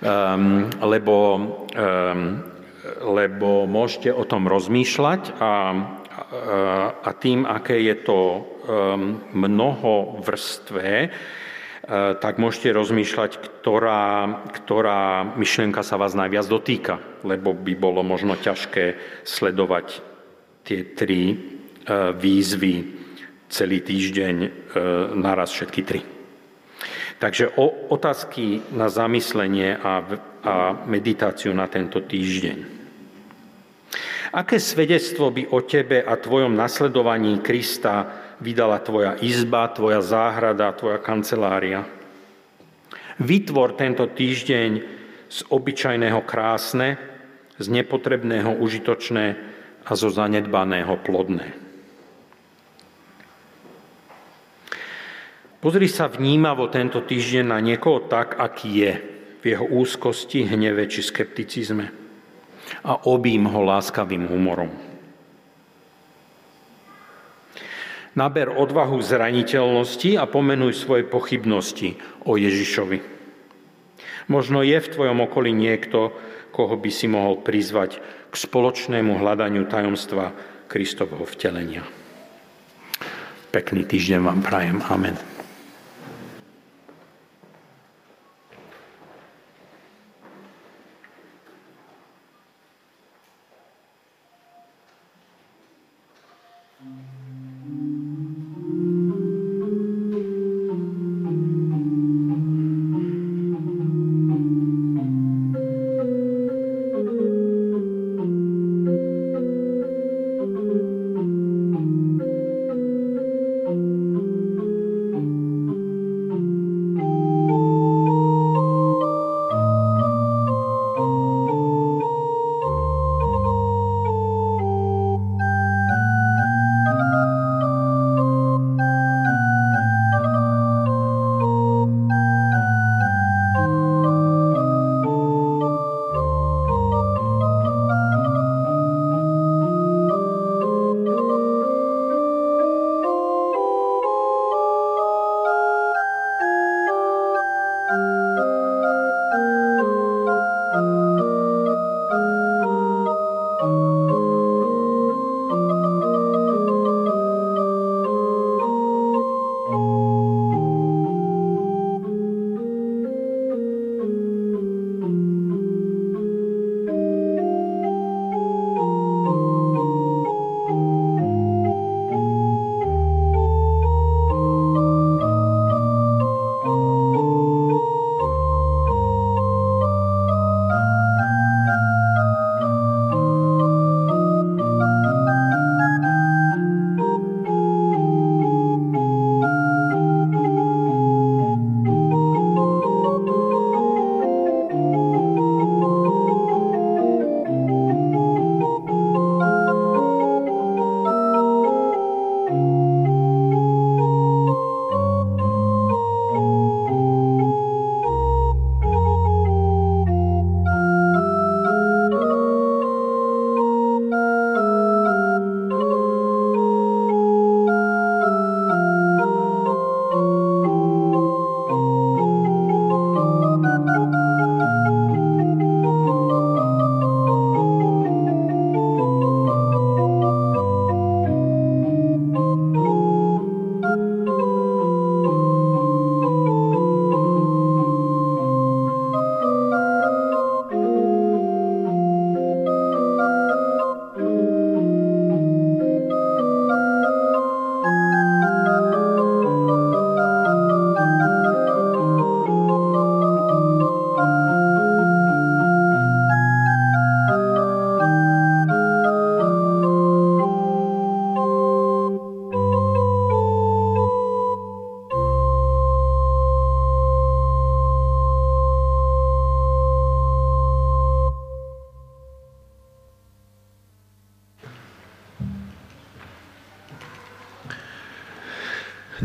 um, 0.00 0.70
lebo, 0.80 1.16
um, 1.76 2.40
lebo 3.04 3.68
môžete 3.68 4.08
o 4.14 4.24
tom 4.24 4.48
rozmýšľať 4.48 5.36
a, 5.36 5.42
a, 5.42 5.52
a 6.96 7.10
tým, 7.18 7.44
aké 7.44 7.82
je 7.82 7.96
to 8.08 8.18
um, 8.40 9.20
mnoho 9.36 10.22
vrstvé, 10.24 11.12
tak 12.22 12.38
môžete 12.38 12.70
rozmýšľať, 12.70 13.42
ktorá, 13.42 14.30
ktorá 14.62 15.26
myšlienka 15.34 15.82
sa 15.82 15.98
vás 15.98 16.14
najviac 16.14 16.46
dotýka, 16.46 17.02
lebo 17.26 17.50
by 17.50 17.74
bolo 17.74 18.06
možno 18.06 18.38
ťažké 18.38 18.94
sledovať 19.26 19.98
tie 20.62 20.94
tri 20.94 21.34
e, 21.34 21.36
výzvy 22.14 22.74
celý 23.50 23.82
týždeň 23.82 24.34
e, 24.38 24.48
naraz 25.18 25.50
všetky 25.50 25.82
tri. 25.82 26.00
Takže 27.18 27.58
o, 27.58 27.90
otázky 27.90 28.70
na 28.70 28.86
zamyslenie 28.86 29.74
a, 29.74 29.98
a 30.46 30.54
meditáciu 30.86 31.50
na 31.50 31.66
tento 31.66 31.98
týždeň. 32.06 32.78
Aké 34.30 34.62
svedectvo 34.62 35.34
by 35.34 35.50
o 35.50 35.58
tebe 35.66 36.06
a 36.06 36.14
tvojom 36.14 36.54
nasledovaní 36.54 37.42
Krista 37.42 38.29
vydala 38.40 38.80
tvoja 38.80 39.16
izba, 39.20 39.68
tvoja 39.70 40.00
záhrada, 40.00 40.72
tvoja 40.72 40.98
kancelária. 40.98 41.84
Vytvor 43.20 43.76
tento 43.76 44.08
týždeň 44.08 44.70
z 45.28 45.38
obyčajného 45.52 46.20
krásne, 46.24 46.96
z 47.60 47.66
nepotrebného 47.68 48.56
užitočné 48.56 49.36
a 49.84 49.92
zo 49.92 50.08
zanedbaného 50.08 50.96
plodné. 51.04 51.52
Pozri 55.60 55.92
sa 55.92 56.08
vnímavo 56.08 56.72
tento 56.72 57.04
týždeň 57.04 57.44
na 57.44 57.60
niekoho 57.60 58.08
tak, 58.08 58.40
aký 58.40 58.70
je, 58.80 58.92
v 59.40 59.44
jeho 59.56 59.68
úzkosti, 59.68 60.48
hneve 60.48 60.88
či 60.88 61.04
skepticizme 61.04 61.92
a 62.84 62.92
obím 63.08 63.44
ho 63.44 63.60
láskavým 63.64 64.24
humorom. 64.28 64.89
Naber 68.18 68.50
odvahu 68.50 68.98
zraniteľnosti 68.98 70.18
a 70.18 70.26
pomenuj 70.26 70.74
svoje 70.74 71.06
pochybnosti 71.06 71.94
o 72.26 72.34
Ježišovi. 72.34 72.98
Možno 74.26 74.66
je 74.66 74.78
v 74.78 74.90
tvojom 74.90 75.26
okolí 75.26 75.54
niekto, 75.54 76.14
koho 76.50 76.74
by 76.74 76.90
si 76.90 77.06
mohol 77.06 77.38
prizvať 77.38 78.02
k 78.30 78.34
spoločnému 78.34 79.18
hľadaniu 79.18 79.66
tajomstva 79.66 80.34
Kristovho 80.70 81.22
vtelenia. 81.26 81.86
Pekný 83.50 83.82
týždeň 83.82 84.20
vám 84.22 84.40
prajem. 84.46 84.78
Amen. 84.86 85.29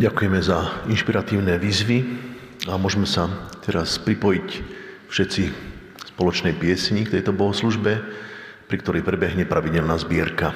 Ďakujeme 0.06 0.38
za 0.38 0.86
inšpiratívne 0.86 1.58
výzvy 1.58 2.06
a 2.70 2.78
môžeme 2.78 3.10
sa 3.10 3.26
teraz 3.66 3.98
pripojiť 3.98 4.50
všetci 5.10 5.44
spoločnej 6.14 6.54
piesni 6.54 7.10
k 7.10 7.18
tejto 7.18 7.34
bohoslužbe, 7.34 8.06
pri 8.70 8.78
ktorej 8.86 9.02
prebehne 9.02 9.50
pravidelná 9.50 9.98
zbierka. 9.98 10.54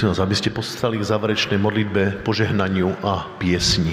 Prosím 0.00 0.16
vás, 0.16 0.24
aby 0.24 0.32
ste 0.32 0.48
postali 0.48 0.96
k 0.96 1.04
záverečnej 1.04 1.60
modlitbe, 1.60 2.24
požehnaniu 2.24 2.88
a 3.04 3.28
piesni. 3.36 3.92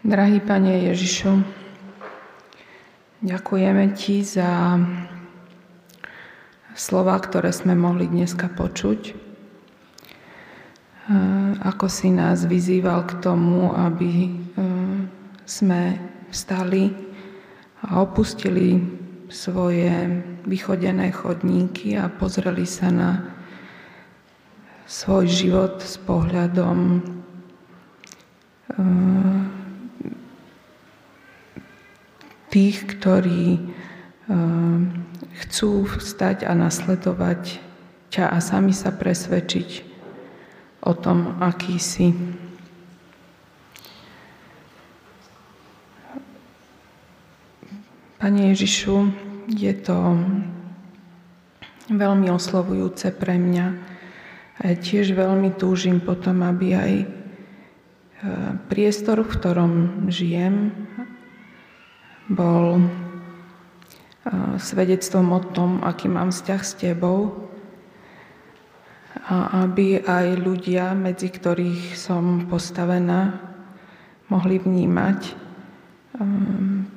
Drahý 0.00 0.40
Pane 0.40 0.88
Ježišu, 0.88 1.44
ďakujeme 3.20 3.92
Ti 3.92 4.24
za 4.24 4.80
slova, 6.72 7.20
ktoré 7.20 7.52
sme 7.52 7.76
mohli 7.76 8.08
dneska 8.08 8.48
počuť. 8.56 9.12
Ako 11.60 11.92
si 11.92 12.08
nás 12.08 12.40
vyzýval 12.48 13.04
k 13.04 13.20
tomu, 13.20 13.68
aby 13.76 14.32
sme 15.44 16.00
vstali 16.32 17.05
a 17.84 18.00
opustili 18.00 18.80
svoje 19.28 20.22
vychodené 20.46 21.10
chodníky 21.10 21.98
a 21.98 22.08
pozreli 22.08 22.64
sa 22.64 22.88
na 22.94 23.10
svoj 24.86 25.26
život 25.26 25.82
s 25.82 25.98
pohľadom 25.98 26.78
eh, 28.70 29.42
tých, 32.54 32.78
ktorí 32.86 33.58
eh, 33.58 34.78
chcú 35.44 35.70
vstať 35.90 36.46
a 36.46 36.54
nasledovať 36.54 37.58
ťa 38.14 38.30
a 38.30 38.38
sami 38.38 38.70
sa 38.70 38.94
presvedčiť 38.94 39.82
o 40.86 40.94
tom, 40.94 41.42
aký 41.42 41.82
si. 41.82 42.14
Pane 48.16 48.56
Ježišu, 48.56 49.12
je 49.52 49.76
to 49.76 50.16
veľmi 51.92 52.32
oslovujúce 52.32 53.12
pre 53.12 53.36
mňa. 53.36 53.66
A 54.56 54.72
tiež 54.72 55.12
veľmi 55.12 55.52
túžim 55.60 56.00
potom, 56.00 56.40
aby 56.40 56.72
aj 56.72 56.92
e, 56.96 57.06
priestor, 58.72 59.20
v 59.20 59.32
ktorom 59.36 59.72
žijem, 60.08 60.72
bol 62.32 62.80
e, 62.80 62.84
svedectvom 64.64 65.36
o 65.36 65.40
tom, 65.52 65.84
aký 65.84 66.08
mám 66.08 66.32
vzťah 66.32 66.62
s 66.64 66.72
Tebou 66.72 67.52
a 69.28 69.68
aby 69.68 70.00
aj 70.00 70.40
ľudia, 70.40 70.96
medzi 70.96 71.28
ktorých 71.28 71.92
som 71.92 72.48
postavená, 72.48 73.44
mohli 74.32 74.56
vnímať 74.56 75.20
um, 76.16 76.95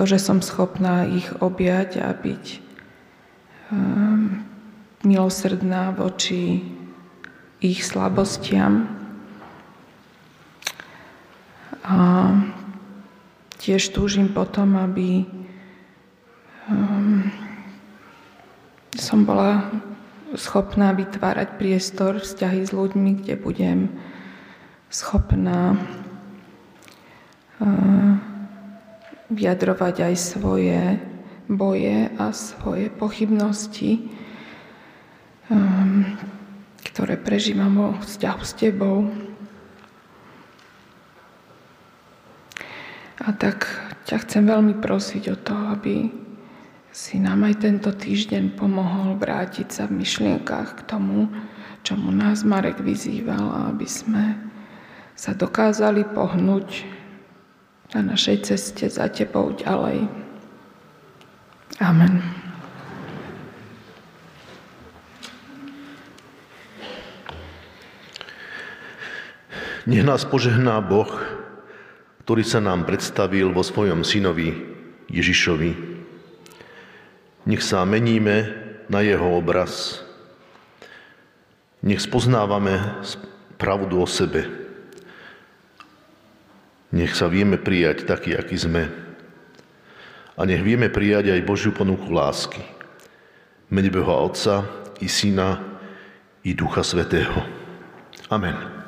to, 0.00 0.08
že 0.08 0.16
som 0.16 0.40
schopná 0.40 1.04
ich 1.04 1.28
objať 1.44 2.00
a 2.00 2.16
byť 2.16 2.44
um, 3.68 4.40
milosrdná 5.04 5.92
voči 5.92 6.64
ich 7.60 7.84
slabostiam. 7.84 8.88
A 11.84 12.32
tiež 13.60 13.92
túžim 13.92 14.32
potom, 14.32 14.80
aby 14.80 15.28
um, 16.64 17.28
som 18.96 19.28
bola 19.28 19.68
schopná 20.32 20.96
vytvárať 20.96 21.60
priestor, 21.60 22.24
vzťahy 22.24 22.64
s 22.64 22.72
ľuďmi, 22.72 23.20
kde 23.20 23.36
budem 23.36 23.92
schopná 24.88 25.76
uh, 27.60 28.29
vyjadrovať 29.30 30.10
aj 30.10 30.14
svoje 30.18 30.80
boje 31.50 32.06
a 32.14 32.30
svoje 32.30 32.90
pochybnosti, 32.94 34.06
um, 35.50 36.06
ktoré 36.86 37.18
prežívam 37.18 37.74
vo 37.74 37.88
vzťahu 37.98 38.42
s 38.42 38.52
Tebou. 38.54 39.10
A 43.20 43.28
tak 43.34 43.66
ťa 44.06 44.16
chcem 44.26 44.46
veľmi 44.46 44.78
prosiť 44.78 45.24
o 45.34 45.36
to, 45.36 45.54
aby 45.74 46.10
si 46.90 47.22
nám 47.22 47.46
aj 47.46 47.62
tento 47.62 47.90
týždeň 47.94 48.58
pomohol 48.58 49.14
vrátiť 49.14 49.68
sa 49.70 49.82
v 49.86 50.02
myšlienkách 50.02 50.82
k 50.82 50.86
tomu, 50.86 51.30
čomu 51.86 52.10
nás 52.10 52.42
Marek 52.42 52.82
vyzýval, 52.82 53.70
aby 53.70 53.86
sme 53.86 54.34
sa 55.14 55.36
dokázali 55.36 56.02
pohnúť 56.10 56.99
na 57.94 58.14
našej 58.14 58.46
ceste 58.46 58.86
za 58.86 59.10
Tebou 59.10 59.50
ďalej. 59.58 60.06
Amen. 61.82 62.22
Nech 69.88 70.04
nás 70.06 70.22
požehná 70.22 70.78
Boh, 70.84 71.10
ktorý 72.22 72.46
sa 72.46 72.62
nám 72.62 72.86
predstavil 72.86 73.50
vo 73.50 73.66
svojom 73.66 74.06
synovi 74.06 74.54
Ježišovi. 75.10 75.70
Nech 77.50 77.62
sa 77.64 77.82
meníme 77.82 78.54
na 78.86 79.02
jeho 79.02 79.34
obraz. 79.34 80.04
Nech 81.82 82.04
spoznávame 82.04 83.02
pravdu 83.58 84.04
o 84.04 84.06
sebe. 84.06 84.69
Nech 86.90 87.14
sa 87.14 87.30
vieme 87.30 87.54
prijať 87.54 88.02
taký, 88.06 88.34
aký 88.34 88.58
sme. 88.58 88.90
A 90.34 90.40
nech 90.42 90.64
vieme 90.64 90.90
prijať 90.90 91.30
aj 91.30 91.46
Božiu 91.46 91.70
ponuku 91.70 92.10
lásky. 92.10 92.64
Mene 93.70 93.90
Boha 93.94 94.18
Otca 94.26 94.66
i 94.98 95.06
Syna 95.06 95.62
i 96.42 96.50
Ducha 96.56 96.82
Svetého. 96.82 97.46
Amen. 98.26 98.79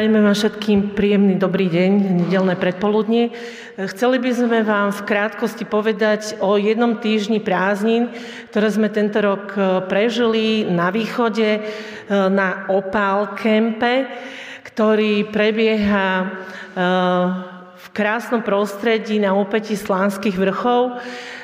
Prajeme 0.00 0.24
vám 0.24 0.32
všetkým 0.32 0.80
príjemný 0.96 1.36
dobrý 1.36 1.68
deň, 1.68 1.90
nedelné 2.24 2.56
predpoludnie. 2.56 3.36
Chceli 3.76 4.16
by 4.16 4.30
sme 4.32 4.58
vám 4.64 4.96
v 4.96 5.04
krátkosti 5.04 5.68
povedať 5.68 6.40
o 6.40 6.56
jednom 6.56 6.96
týždni 6.96 7.36
prázdnin, 7.36 8.08
ktoré 8.48 8.72
sme 8.72 8.88
tento 8.88 9.20
rok 9.20 9.52
e, 9.52 9.84
prežili 9.92 10.64
na 10.64 10.88
východe 10.88 11.44
e, 11.52 11.60
na 12.08 12.64
Opál 12.72 13.36
kempe, 13.36 14.08
ktorý 14.72 15.28
prebieha 15.28 16.08
e, 16.16 16.26
v 17.76 17.86
krásnom 17.92 18.40
prostredí 18.40 19.20
na 19.20 19.36
úpeti 19.36 19.76
Slánskych 19.76 20.40
vrchov 20.40 20.96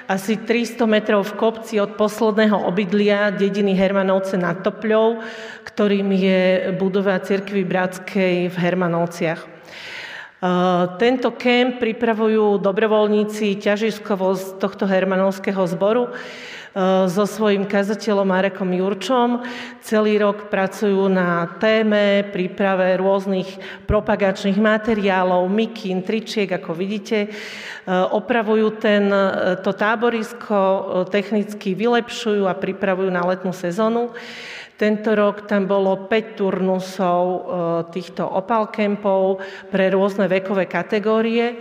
asi 0.07 0.39
300 0.39 0.87
metrov 0.87 1.27
v 1.27 1.35
kopci 1.35 1.83
od 1.83 1.99
posledného 1.99 2.55
obydlia 2.63 3.35
dediny 3.35 3.75
Hermanovce 3.75 4.39
nad 4.39 4.63
Topľou, 4.63 5.19
ktorým 5.67 6.09
je 6.15 6.71
budova 6.79 7.19
cirkvy 7.19 7.67
Bratskej 7.67 8.47
v 8.47 8.57
Hermanovciach. 8.57 9.41
E, 9.43 9.49
tento 11.03 11.35
kemp 11.35 11.83
pripravujú 11.83 12.63
dobrovoľníci 12.63 13.59
ťažiskovo 13.59 14.39
z 14.39 14.45
tohto 14.63 14.87
hermanovského 14.87 15.67
zboru, 15.67 16.15
so 17.09 17.25
svojím 17.25 17.65
kazateľom 17.65 18.29
Marekom 18.29 18.69
Jurčom. 18.69 19.41
Celý 19.81 20.21
rok 20.21 20.53
pracujú 20.53 21.09
na 21.09 21.57
téme, 21.57 22.29
príprave 22.29 23.01
rôznych 23.01 23.49
propagačných 23.89 24.61
materiálov, 24.61 25.49
mikín, 25.49 26.05
tričiek, 26.05 26.45
ako 26.53 26.77
vidíte. 26.77 27.19
E, 27.25 27.29
opravujú 27.89 28.77
ten, 28.77 29.09
e, 29.09 29.57
to 29.65 29.73
táborisko, 29.73 30.61
technicky 31.09 31.73
vylepšujú 31.73 32.45
a 32.45 32.53
pripravujú 32.53 33.09
na 33.09 33.25
letnú 33.25 33.57
sezónu. 33.57 34.13
Tento 34.77 35.17
rok 35.17 35.49
tam 35.49 35.65
bolo 35.65 36.05
5 36.05 36.37
turnusov 36.37 37.25
týchto 37.97 38.29
opal 38.29 38.69
kempov 38.69 39.41
pre 39.73 39.89
rôzne 39.89 40.29
vekové 40.29 40.69
kategórie. 40.69 41.57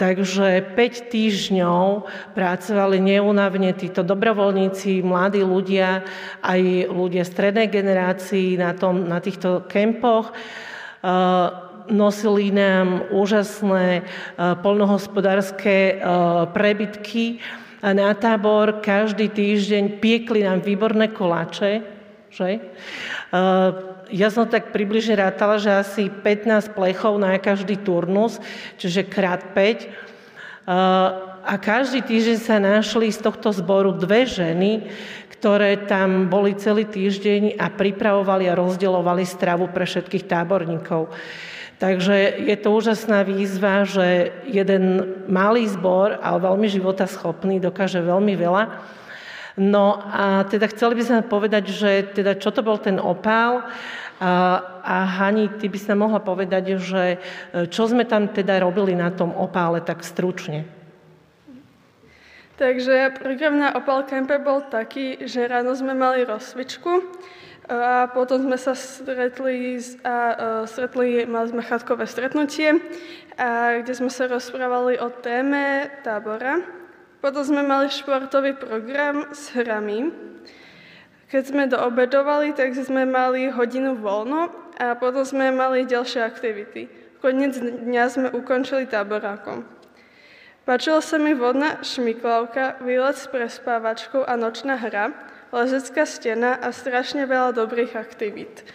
Takže 0.00 0.72
5 0.72 1.12
týždňov 1.12 2.08
pracovali 2.32 2.96
neunavne 2.96 3.76
títo 3.76 4.00
dobrovoľníci, 4.00 5.04
mladí 5.04 5.44
ľudia, 5.44 6.00
aj 6.40 6.88
ľudia 6.88 7.20
strednej 7.20 7.68
generácii 7.68 8.56
na, 8.56 8.72
tom, 8.72 9.04
na 9.04 9.20
týchto 9.20 9.68
kempoch 9.68 10.32
nosili 11.92 12.54
nám 12.54 13.12
úžasné 13.12 14.06
polnohospodárske 14.64 16.00
prebytky 16.56 17.42
na 17.84 18.14
tábor. 18.16 18.80
Každý 18.80 19.28
týždeň 19.28 20.00
piekli 20.00 20.46
nám 20.46 20.64
výborné 20.64 21.12
koláče. 21.12 21.82
Že? 22.32 22.64
Ja 24.12 24.28
som 24.28 24.44
tak 24.44 24.70
približne 24.70 25.16
rátala, 25.16 25.56
že 25.56 25.72
asi 25.72 26.12
15 26.12 26.76
plechov 26.76 27.16
na 27.16 27.34
každý 27.40 27.80
turnus, 27.80 28.36
čiže 28.76 29.08
krát 29.08 29.40
5. 29.56 30.68
A 31.42 31.54
každý 31.58 32.04
týždeň 32.06 32.38
sa 32.38 32.62
našli 32.62 33.10
z 33.10 33.18
tohto 33.18 33.50
zboru 33.50 33.96
dve 33.96 34.28
ženy, 34.28 34.86
ktoré 35.34 35.74
tam 35.90 36.30
boli 36.30 36.54
celý 36.54 36.86
týždeň 36.86 37.58
a 37.58 37.66
pripravovali 37.66 38.46
a 38.46 38.54
rozdeľovali 38.54 39.26
stravu 39.26 39.66
pre 39.74 39.82
všetkých 39.82 40.30
táborníkov. 40.30 41.10
Takže 41.82 42.46
je 42.46 42.56
to 42.62 42.70
úžasná 42.70 43.26
výzva, 43.26 43.82
že 43.82 44.30
jeden 44.46 45.02
malý 45.26 45.66
zbor, 45.66 46.14
ale 46.22 46.38
veľmi 46.38 46.70
životaschopný, 46.70 47.58
dokáže 47.58 47.98
veľmi 47.98 48.38
veľa. 48.38 48.64
No 49.56 50.00
a 50.00 50.48
teda 50.48 50.68
chceli 50.72 50.96
by 50.96 51.02
sme 51.04 51.20
povedať, 51.28 51.64
že 51.68 51.90
teda 52.16 52.40
čo 52.40 52.48
to 52.48 52.64
bol 52.64 52.80
ten 52.80 52.96
opál. 52.96 53.68
A 54.22 54.96
Hani, 55.18 55.50
ty 55.58 55.66
by 55.66 55.78
sa 55.82 55.98
mohla 55.98 56.22
povedať, 56.22 56.78
že 56.78 57.18
e, 57.50 57.66
čo 57.66 57.90
sme 57.90 58.06
tam 58.06 58.30
teda 58.30 58.62
robili 58.62 58.94
na 58.94 59.10
tom 59.10 59.34
opále 59.34 59.82
tak 59.82 60.06
stručne. 60.06 60.62
Takže 62.54 63.18
program 63.18 63.58
na 63.58 63.74
Opal 63.74 64.06
Campe 64.06 64.38
bol 64.38 64.62
taký, 64.70 65.26
že 65.26 65.50
ráno 65.50 65.74
sme 65.74 65.98
mali 65.98 66.22
rozcvičku 66.22 67.02
a 67.66 68.06
potom 68.12 68.44
sme 68.44 68.54
sa 68.54 68.76
stretli 68.78 69.82
a 70.06 70.14
uh, 70.14 70.36
stretli, 70.68 71.26
mali 71.26 71.50
sme 71.50 71.62
chatkové 71.66 72.06
stretnutie, 72.06 72.78
a 73.34 73.80
kde 73.80 73.92
sme 73.96 74.10
sa 74.12 74.28
rozprávali 74.28 75.00
o 75.00 75.08
téme 75.10 75.90
tábora. 76.04 76.81
Potom 77.22 77.46
sme 77.46 77.62
mali 77.62 77.86
športový 77.86 78.58
program 78.58 79.30
s 79.30 79.54
hrami, 79.54 80.10
Keď 81.30 81.42
sme 81.48 81.64
doobedovali, 81.64 82.52
tak 82.52 82.76
sme 82.76 83.08
mali 83.08 83.48
hodinu 83.48 83.96
voľno 83.96 84.52
a 84.76 84.92
potom 84.92 85.24
sme 85.24 85.48
mali 85.48 85.88
ďalšie 85.88 86.20
aktivity. 86.20 86.92
Koniec 87.24 87.56
dňa 87.56 88.04
sme 88.12 88.28
ukončili 88.36 88.84
táborákom. 88.84 89.64
Páčila 90.68 91.00
sa 91.00 91.16
mi 91.16 91.32
vodná 91.32 91.80
šmiklavka, 91.80 92.84
výlet 92.84 93.16
s 93.16 93.30
prespávačkou 93.32 94.28
a 94.28 94.36
nočná 94.36 94.76
hra, 94.76 95.14
lezecká 95.56 96.04
stena 96.04 96.60
a 96.60 96.68
strašne 96.68 97.24
veľa 97.24 97.56
dobrých 97.56 97.96
aktivít. 97.96 98.66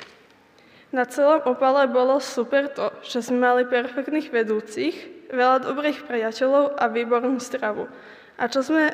Na 0.89 1.05
celom 1.05 1.45
opale 1.45 1.85
bolo 1.85 2.17
super 2.17 2.73
to, 2.73 2.89
že 3.05 3.27
sme 3.27 3.43
mali 3.43 3.69
perfektných 3.69 4.33
vedúcich, 4.33 4.95
veľa 5.29 5.61
dobrých 5.61 6.09
priateľov 6.09 6.73
a 6.79 6.89
výbornú 6.89 7.37
stravu. 7.37 7.85
A 8.37 8.45
čo 8.47 8.61
sme 8.61 8.93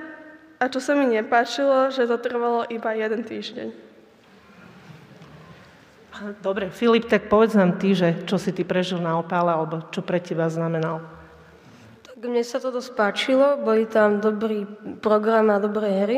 a 0.63 0.71
čo 0.71 0.79
sa 0.79 0.95
mi 0.95 1.11
nepáčilo, 1.11 1.91
že 1.91 2.07
to 2.07 2.15
trvalo 2.15 2.63
iba 2.71 2.95
jeden 2.95 3.27
týždeň. 3.27 3.67
Dobre, 6.39 6.71
Filip, 6.71 7.11
tak 7.11 7.27
povedz 7.27 7.57
nám 7.57 7.75
ty, 7.81 7.91
že 7.91 8.23
čo 8.23 8.39
si 8.39 8.55
ty 8.55 8.63
prežil 8.63 9.01
na 9.01 9.19
opále, 9.19 9.51
alebo 9.51 9.83
čo 9.91 9.99
pre 9.99 10.23
teba 10.23 10.47
znamenal. 10.47 11.03
Tak 12.05 12.15
mne 12.21 12.45
sa 12.45 12.63
to 12.63 12.71
dosť 12.71 12.95
páčilo, 12.95 13.59
boli 13.59 13.83
tam 13.89 14.23
dobrý 14.23 14.63
program 15.03 15.51
a 15.51 15.59
dobré 15.59 15.89
hry 16.05 16.17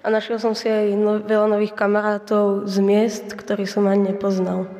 a 0.00 0.06
našiel 0.08 0.38
som 0.40 0.56
si 0.56 0.70
aj 0.70 0.86
no, 0.96 1.18
veľa 1.20 1.50
nových 1.50 1.76
kamarátov 1.76 2.64
z 2.70 2.76
miest, 2.80 3.36
ktorých 3.36 3.68
som 3.68 3.84
ani 3.90 4.14
nepoznal. 4.14 4.64
E, 4.64 4.70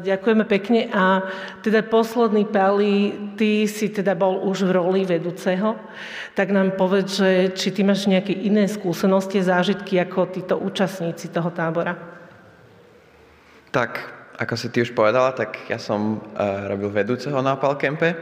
ďakujeme 0.00 0.44
pekne. 0.46 0.86
A 0.94 1.26
teda 1.60 1.82
posledný 1.82 2.46
Pali, 2.46 3.10
ty 3.34 3.66
si 3.66 3.90
teda 3.90 4.14
bol 4.14 4.46
už 4.46 4.70
v 4.70 4.74
roli 4.78 5.02
vedúceho, 5.02 5.74
tak 6.38 6.54
nám 6.54 6.78
povedz, 6.78 7.18
že 7.18 7.30
či 7.58 7.74
ty 7.74 7.82
máš 7.82 8.06
nejaké 8.06 8.30
iné 8.30 8.70
skúsenosti, 8.70 9.42
zážitky 9.42 9.98
ako 9.98 10.30
títo 10.30 10.54
účastníci 10.58 11.30
toho 11.34 11.50
tábora. 11.50 11.98
Tak, 13.74 13.90
ako 14.38 14.54
si 14.54 14.70
ty 14.70 14.86
už 14.86 14.94
povedala, 14.94 15.34
tak 15.34 15.66
ja 15.66 15.82
som 15.82 16.22
uh, 16.22 16.70
robil 16.70 16.94
vedúceho 16.94 17.38
na 17.42 17.58
Palkempe 17.58 18.14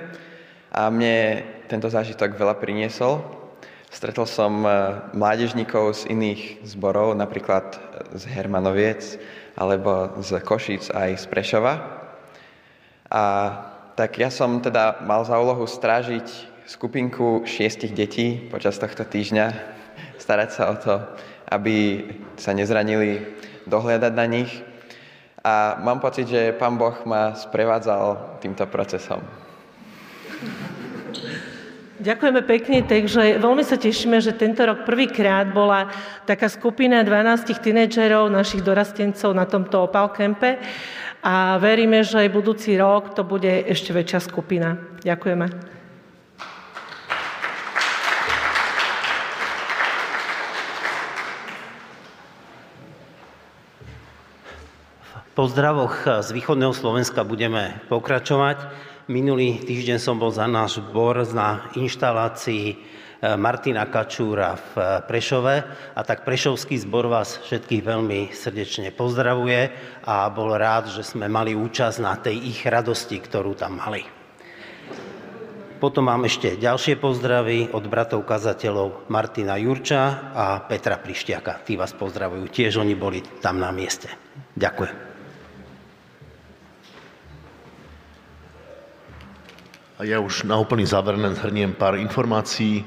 a 0.72 0.88
mne 0.88 1.44
tento 1.68 1.92
zážitok 1.92 2.32
veľa 2.32 2.56
priniesol. 2.56 3.20
Stretol 3.92 4.24
som 4.24 4.64
uh, 4.64 5.04
mládežníkov 5.12 6.00
z 6.00 6.16
iných 6.16 6.64
zborov, 6.64 7.12
napríklad 7.12 7.76
z 8.16 8.24
Hermanoviec, 8.32 9.20
alebo 9.56 10.16
z 10.20 10.40
Košíc 10.40 10.88
aj 10.92 11.20
z 11.20 11.24
Prešova. 11.28 11.74
A 13.12 13.22
tak 13.92 14.16
ja 14.16 14.32
som 14.32 14.64
teda 14.64 15.04
mal 15.04 15.20
za 15.28 15.36
úlohu 15.36 15.68
strážiť 15.68 16.24
skupinku 16.64 17.44
šiestich 17.44 17.92
detí 17.92 18.48
počas 18.48 18.80
tohto 18.80 19.04
týždňa, 19.04 19.46
starať 20.24 20.48
sa 20.50 20.62
o 20.72 20.76
to, 20.80 20.94
aby 21.52 22.08
sa 22.40 22.56
nezranili, 22.56 23.20
dohľadať 23.68 24.12
na 24.16 24.26
nich. 24.26 24.50
A 25.42 25.76
mám 25.82 25.98
pocit, 25.98 26.30
že 26.30 26.54
Pán 26.54 26.78
Boh 26.78 26.94
ma 27.04 27.34
sprevádzal 27.34 28.38
týmto 28.38 28.62
procesom. 28.70 29.20
Ďakujeme 32.02 32.42
pekne, 32.42 32.82
takže 32.82 33.38
veľmi 33.38 33.62
sa 33.62 33.78
tešíme, 33.78 34.18
že 34.18 34.34
tento 34.34 34.66
rok 34.66 34.82
prvýkrát 34.82 35.46
bola 35.54 35.86
taká 36.26 36.50
skupina 36.50 36.98
12 37.06 37.62
tínedžerov, 37.62 38.26
našich 38.26 38.66
dorastencov 38.66 39.30
na 39.30 39.46
tomto 39.46 39.86
Opal 39.86 40.10
Kempe 40.10 40.58
a 41.22 41.62
veríme, 41.62 42.02
že 42.02 42.26
aj 42.26 42.34
budúci 42.34 42.74
rok 42.74 43.14
to 43.14 43.22
bude 43.22 43.46
ešte 43.70 43.94
väčšia 43.94 44.18
skupina. 44.18 44.82
Ďakujeme. 45.06 45.46
Po 55.38 55.46
zdravoch 55.46 56.26
z 56.26 56.28
východného 56.34 56.74
Slovenska 56.74 57.22
budeme 57.22 57.78
pokračovať. 57.86 58.90
Minulý 59.12 59.60
týždeň 59.60 60.00
som 60.00 60.16
bol 60.16 60.32
za 60.32 60.48
náš 60.48 60.80
zbor 60.80 61.20
na 61.36 61.68
inštalácii 61.76 62.64
e, 62.72 62.76
Martina 63.36 63.84
Kačúra 63.84 64.56
v 64.56 64.72
e, 64.72 64.84
Prešove 65.04 65.56
a 65.92 66.00
tak 66.00 66.24
Prešovský 66.24 66.80
zbor 66.80 67.12
vás 67.12 67.36
všetkých 67.44 67.84
veľmi 67.84 68.32
srdečne 68.32 68.88
pozdravuje 68.88 69.68
a 70.08 70.32
bol 70.32 70.56
rád, 70.56 70.88
že 70.88 71.04
sme 71.04 71.28
mali 71.28 71.52
účasť 71.52 71.98
na 72.00 72.16
tej 72.16 72.40
ich 72.56 72.64
radosti, 72.64 73.20
ktorú 73.20 73.52
tam 73.52 73.84
mali. 73.84 74.00
Potom 75.76 76.08
mám 76.08 76.24
ešte 76.24 76.56
ďalšie 76.56 76.96
pozdravy 76.96 77.68
od 77.76 77.84
bratov 77.92 78.24
kazateľov 78.24 79.12
Martina 79.12 79.60
Jurča 79.60 80.32
a 80.32 80.64
Petra 80.64 80.96
Prištiaka. 80.96 81.60
Tí 81.68 81.76
vás 81.76 81.92
pozdravujú, 81.92 82.48
tiež 82.48 82.80
oni 82.80 82.96
boli 82.96 83.20
tam 83.44 83.60
na 83.60 83.68
mieste. 83.76 84.08
Ďakujem. 84.56 85.11
Ja 90.02 90.18
už 90.18 90.44
na 90.50 90.58
úplný 90.58 90.82
záver 90.82 91.14
len 91.14 91.34
zhrniem 91.34 91.78
pár 91.78 91.94
informácií. 91.94 92.82
E, 92.82 92.84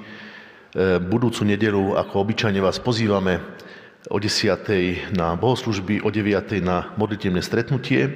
budúcu 0.99 1.47
nedelu, 1.47 1.95
ako 1.95 2.27
obyčajne 2.27 2.59
vás 2.59 2.75
pozývame 2.75 3.39
o 4.11 4.19
10. 4.19 5.15
na 5.15 5.33
bohoslužby, 5.39 6.03
o 6.03 6.11
9. 6.11 6.59
na 6.59 6.91
modlitevné 6.99 7.39
stretnutie. 7.39 8.03
E, 8.03 8.11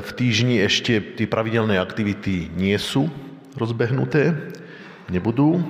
v 0.00 0.10
týždni 0.16 0.64
ešte 0.64 0.96
tie 1.14 1.28
pravidelné 1.28 1.76
aktivity 1.76 2.48
nie 2.56 2.76
sú 2.80 3.12
rozbehnuté, 3.52 4.32
nebudú. 5.12 5.60
E, 5.60 5.62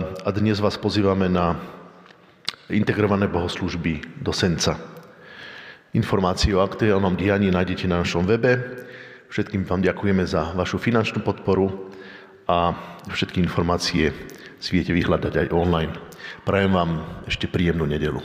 a 0.00 0.28
dnes 0.32 0.64
vás 0.64 0.80
pozývame 0.80 1.28
na 1.28 1.60
integrované 2.72 3.28
bohoslužby 3.28 4.24
do 4.24 4.32
Senca. 4.32 4.80
Informácie 5.92 6.56
o 6.56 6.64
aktuálnom 6.64 7.18
dianí 7.18 7.52
nájdete 7.52 7.84
na 7.84 8.00
našom 8.00 8.24
webe 8.24 8.88
Všetkým 9.30 9.62
vám 9.62 9.78
ďakujeme 9.78 10.26
za 10.26 10.50
vašu 10.58 10.82
finančnú 10.82 11.22
podporu 11.22 11.94
a 12.50 12.74
všetky 13.06 13.38
informácie 13.38 14.10
si 14.58 14.70
viete 14.74 14.90
vyhľadať 14.90 15.46
aj 15.46 15.54
online. 15.54 15.94
Prajem 16.42 16.74
vám 16.74 17.22
ešte 17.30 17.46
príjemnú 17.46 17.86
nedelu. 17.86 18.18